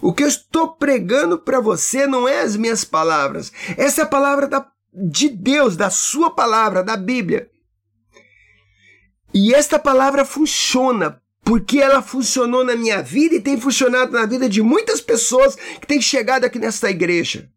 O 0.00 0.12
que 0.12 0.22
eu 0.22 0.28
estou 0.28 0.76
pregando 0.76 1.40
para 1.40 1.58
você 1.58 2.06
não 2.06 2.28
é 2.28 2.40
as 2.40 2.54
minhas 2.54 2.84
palavras. 2.84 3.50
Essa 3.76 4.02
é 4.02 4.04
a 4.04 4.08
palavra 4.08 4.46
da 4.46 4.64
de 4.94 5.28
Deus, 5.28 5.76
da 5.76 5.90
sua 5.90 6.30
palavra, 6.30 6.84
da 6.84 6.96
Bíblia. 6.96 7.50
E 9.34 9.52
esta 9.52 9.76
palavra 9.76 10.24
funciona 10.24 11.20
porque 11.42 11.80
ela 11.80 12.00
funcionou 12.00 12.64
na 12.64 12.76
minha 12.76 13.02
vida 13.02 13.34
e 13.34 13.40
tem 13.40 13.60
funcionado 13.60 14.12
na 14.12 14.24
vida 14.24 14.48
de 14.48 14.62
muitas 14.62 15.00
pessoas 15.00 15.56
que 15.56 15.86
têm 15.86 16.00
chegado 16.00 16.44
aqui 16.44 16.60
nesta 16.60 16.88
igreja. 16.88 17.50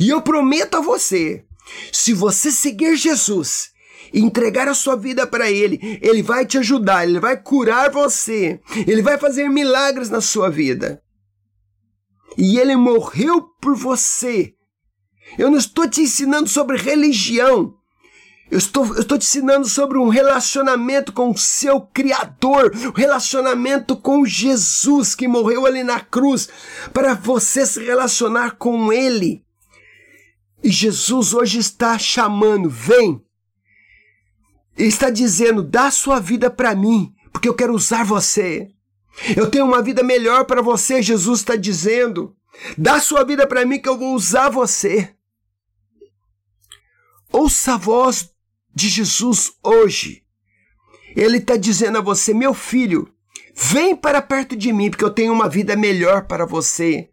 E 0.00 0.08
eu 0.08 0.20
prometo 0.20 0.76
a 0.76 0.80
você, 0.80 1.44
se 1.92 2.12
você 2.12 2.50
seguir 2.50 2.96
Jesus, 2.96 3.70
entregar 4.12 4.68
a 4.68 4.74
sua 4.74 4.96
vida 4.96 5.26
para 5.26 5.50
Ele, 5.50 5.98
Ele 6.02 6.22
vai 6.22 6.46
te 6.46 6.58
ajudar, 6.58 7.06
Ele 7.06 7.20
vai 7.20 7.36
curar 7.36 7.90
você, 7.90 8.60
Ele 8.86 9.02
vai 9.02 9.18
fazer 9.18 9.48
milagres 9.48 10.10
na 10.10 10.20
sua 10.20 10.50
vida. 10.50 11.02
E 12.36 12.58
Ele 12.58 12.76
morreu 12.76 13.42
por 13.60 13.76
você 13.76 14.54
eu 15.38 15.50
não 15.50 15.58
estou 15.58 15.88
te 15.88 16.02
ensinando 16.02 16.48
sobre 16.48 16.76
religião. 16.76 17.74
Eu 18.50 18.58
estou, 18.58 18.86
eu 18.94 19.00
estou 19.00 19.18
te 19.18 19.22
ensinando 19.22 19.66
sobre 19.66 19.98
um 19.98 20.08
relacionamento 20.08 21.12
com 21.12 21.30
o 21.30 21.38
seu 21.38 21.80
Criador, 21.80 22.72
um 22.74 22.92
relacionamento 22.92 23.96
com 23.96 24.24
Jesus 24.24 25.14
que 25.14 25.26
morreu 25.26 25.66
ali 25.66 25.82
na 25.82 25.98
cruz, 25.98 26.48
para 26.92 27.14
você 27.14 27.66
se 27.66 27.82
relacionar 27.82 28.52
com 28.52 28.92
Ele. 28.92 29.44
E 30.64 30.70
Jesus 30.70 31.34
hoje 31.34 31.58
está 31.58 31.98
chamando, 31.98 32.70
vem. 32.70 33.22
Ele 34.78 34.88
está 34.88 35.10
dizendo, 35.10 35.62
dá 35.62 35.90
sua 35.90 36.18
vida 36.18 36.50
para 36.50 36.74
mim, 36.74 37.14
porque 37.30 37.46
eu 37.46 37.54
quero 37.54 37.74
usar 37.74 38.02
você. 38.02 38.70
Eu 39.36 39.50
tenho 39.50 39.66
uma 39.66 39.82
vida 39.82 40.02
melhor 40.02 40.46
para 40.46 40.62
você, 40.62 41.02
Jesus 41.02 41.40
está 41.40 41.54
dizendo. 41.54 42.34
Dá 42.78 42.98
sua 42.98 43.24
vida 43.24 43.46
para 43.46 43.66
mim 43.66 43.78
que 43.78 43.86
eu 43.86 43.98
vou 43.98 44.14
usar 44.14 44.48
você. 44.48 45.14
Ouça 47.30 47.74
a 47.74 47.76
voz 47.76 48.30
de 48.74 48.88
Jesus 48.88 49.52
hoje. 49.62 50.24
Ele 51.14 51.36
está 51.36 51.58
dizendo 51.58 51.98
a 51.98 52.00
você, 52.00 52.32
meu 52.32 52.54
filho, 52.54 53.12
vem 53.54 53.94
para 53.94 54.22
perto 54.22 54.56
de 54.56 54.72
mim, 54.72 54.88
porque 54.88 55.04
eu 55.04 55.10
tenho 55.10 55.34
uma 55.34 55.46
vida 55.46 55.76
melhor 55.76 56.26
para 56.26 56.46
você. 56.46 57.10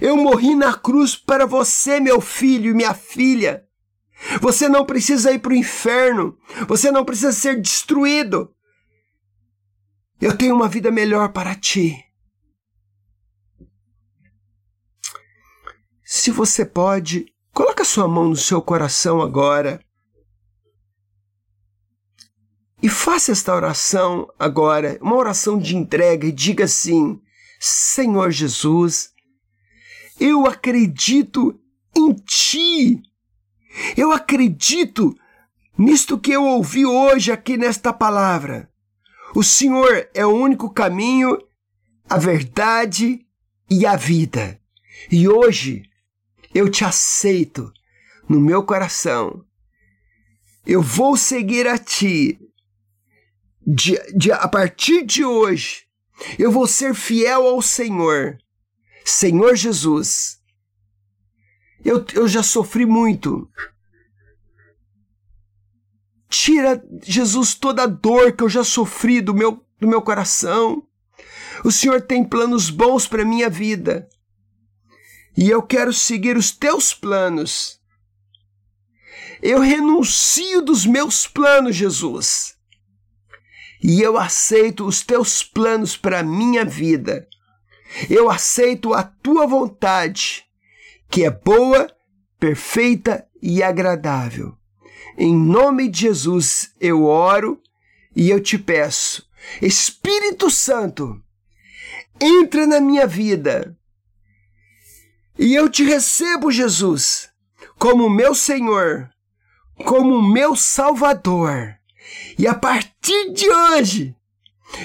Eu 0.00 0.16
morri 0.16 0.54
na 0.54 0.74
cruz 0.74 1.16
para 1.16 1.46
você, 1.46 2.00
meu 2.00 2.20
filho 2.20 2.70
e 2.70 2.74
minha 2.74 2.94
filha. 2.94 3.66
Você 4.40 4.68
não 4.68 4.84
precisa 4.84 5.32
ir 5.32 5.38
para 5.38 5.52
o 5.52 5.56
inferno. 5.56 6.36
Você 6.68 6.90
não 6.90 7.04
precisa 7.04 7.32
ser 7.32 7.60
destruído. 7.60 8.54
Eu 10.20 10.36
tenho 10.36 10.54
uma 10.54 10.68
vida 10.68 10.90
melhor 10.90 11.32
para 11.32 11.54
ti. 11.54 11.96
Se 16.04 16.30
você 16.30 16.66
pode, 16.66 17.32
Coloque 17.52 17.82
a 17.82 17.84
sua 17.84 18.08
mão 18.08 18.28
no 18.28 18.36
seu 18.36 18.62
coração 18.62 19.20
agora. 19.20 19.84
E 22.82 22.88
faça 22.88 23.32
esta 23.32 23.54
oração 23.54 24.26
agora, 24.38 24.98
uma 25.02 25.16
oração 25.16 25.58
de 25.58 25.76
entrega, 25.76 26.26
e 26.26 26.32
diga 26.32 26.64
assim: 26.64 27.20
Senhor 27.60 28.30
Jesus, 28.30 29.09
eu 30.20 30.46
acredito 30.46 31.58
em 31.96 32.12
Ti. 32.12 33.02
Eu 33.96 34.12
acredito 34.12 35.16
nisto 35.78 36.18
que 36.18 36.30
eu 36.30 36.44
ouvi 36.44 36.84
hoje 36.84 37.32
aqui 37.32 37.56
nesta 37.56 37.92
palavra. 37.92 38.70
O 39.34 39.42
Senhor 39.42 40.08
é 40.12 40.26
o 40.26 40.34
único 40.34 40.68
caminho, 40.70 41.38
a 42.08 42.18
verdade 42.18 43.26
e 43.70 43.86
a 43.86 43.96
vida. 43.96 44.60
E 45.10 45.26
hoje 45.26 45.84
eu 46.54 46.68
te 46.68 46.84
aceito 46.84 47.72
no 48.28 48.40
meu 48.40 48.62
coração. 48.62 49.44
Eu 50.66 50.82
vou 50.82 51.16
seguir 51.16 51.66
a 51.66 51.78
ti. 51.78 52.38
De, 53.66 53.96
de, 54.16 54.32
a 54.32 54.48
partir 54.48 55.04
de 55.04 55.24
hoje, 55.24 55.84
eu 56.38 56.50
vou 56.50 56.66
ser 56.66 56.94
fiel 56.94 57.46
ao 57.46 57.62
Senhor. 57.62 58.38
Senhor 59.04 59.56
Jesus, 59.56 60.40
eu, 61.84 62.04
eu 62.14 62.28
já 62.28 62.42
sofri 62.42 62.86
muito. 62.86 63.48
Tira, 66.28 66.82
Jesus, 67.02 67.54
toda 67.54 67.82
a 67.82 67.86
dor 67.86 68.32
que 68.32 68.42
eu 68.42 68.48
já 68.48 68.62
sofri 68.62 69.20
do 69.20 69.34
meu, 69.34 69.64
do 69.80 69.88
meu 69.88 70.00
coração. 70.00 70.86
O 71.64 71.72
Senhor 71.72 72.00
tem 72.00 72.24
planos 72.24 72.70
bons 72.70 73.06
para 73.06 73.24
minha 73.24 73.50
vida 73.50 74.08
e 75.36 75.48
eu 75.48 75.62
quero 75.62 75.92
seguir 75.92 76.36
os 76.36 76.50
teus 76.50 76.92
planos. 76.92 77.80
Eu 79.42 79.60
renuncio 79.60 80.60
dos 80.60 80.84
meus 80.84 81.26
planos, 81.26 81.74
Jesus, 81.74 82.54
e 83.82 84.02
eu 84.02 84.18
aceito 84.18 84.86
os 84.86 85.02
teus 85.02 85.42
planos 85.42 85.96
para 85.96 86.20
a 86.20 86.22
minha 86.22 86.64
vida. 86.64 87.26
Eu 88.08 88.30
aceito 88.30 88.94
a 88.94 89.02
tua 89.02 89.46
vontade, 89.46 90.44
que 91.10 91.24
é 91.24 91.30
boa, 91.30 91.90
perfeita 92.38 93.26
e 93.42 93.62
agradável. 93.62 94.56
Em 95.18 95.34
nome 95.34 95.88
de 95.88 96.00
Jesus 96.00 96.72
eu 96.80 97.04
oro 97.04 97.60
e 98.14 98.30
eu 98.30 98.40
te 98.40 98.58
peço, 98.58 99.28
Espírito 99.60 100.50
Santo, 100.50 101.20
entra 102.20 102.66
na 102.66 102.80
minha 102.80 103.06
vida 103.06 103.76
e 105.38 105.54
eu 105.54 105.70
te 105.70 105.82
recebo, 105.82 106.52
Jesus, 106.52 107.30
como 107.78 108.10
meu 108.10 108.34
Senhor, 108.34 109.08
como 109.86 110.22
meu 110.22 110.54
Salvador. 110.54 111.76
E 112.38 112.46
a 112.46 112.54
partir 112.54 113.32
de 113.32 113.48
hoje, 113.48 114.14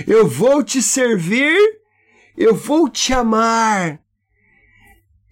eu 0.08 0.26
vou 0.28 0.64
te 0.64 0.82
servir, 0.82 1.60
eu 2.38 2.54
vou 2.56 2.90
te 2.90 3.14
amar. 3.14 4.00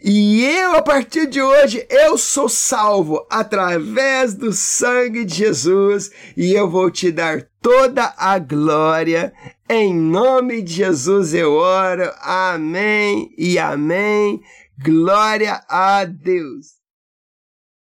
E 0.05 0.43
eu, 0.43 0.75
a 0.75 0.81
partir 0.81 1.27
de 1.27 1.41
hoje, 1.41 1.87
eu 1.89 2.17
sou 2.17 2.49
salvo 2.49 3.25
através 3.29 4.33
do 4.33 4.51
sangue 4.51 5.23
de 5.23 5.33
Jesus 5.33 6.11
e 6.35 6.51
eu 6.51 6.69
vou 6.69 6.91
te 6.91 7.09
dar 7.09 7.47
toda 7.61 8.13
a 8.17 8.37
glória. 8.37 9.31
Em 9.69 9.95
nome 9.95 10.61
de 10.61 10.73
Jesus 10.73 11.33
eu 11.33 11.53
oro. 11.53 12.11
Amém 12.19 13.33
e 13.37 13.57
amém. 13.57 14.41
Glória 14.77 15.63
a 15.69 16.03
Deus! 16.03 16.82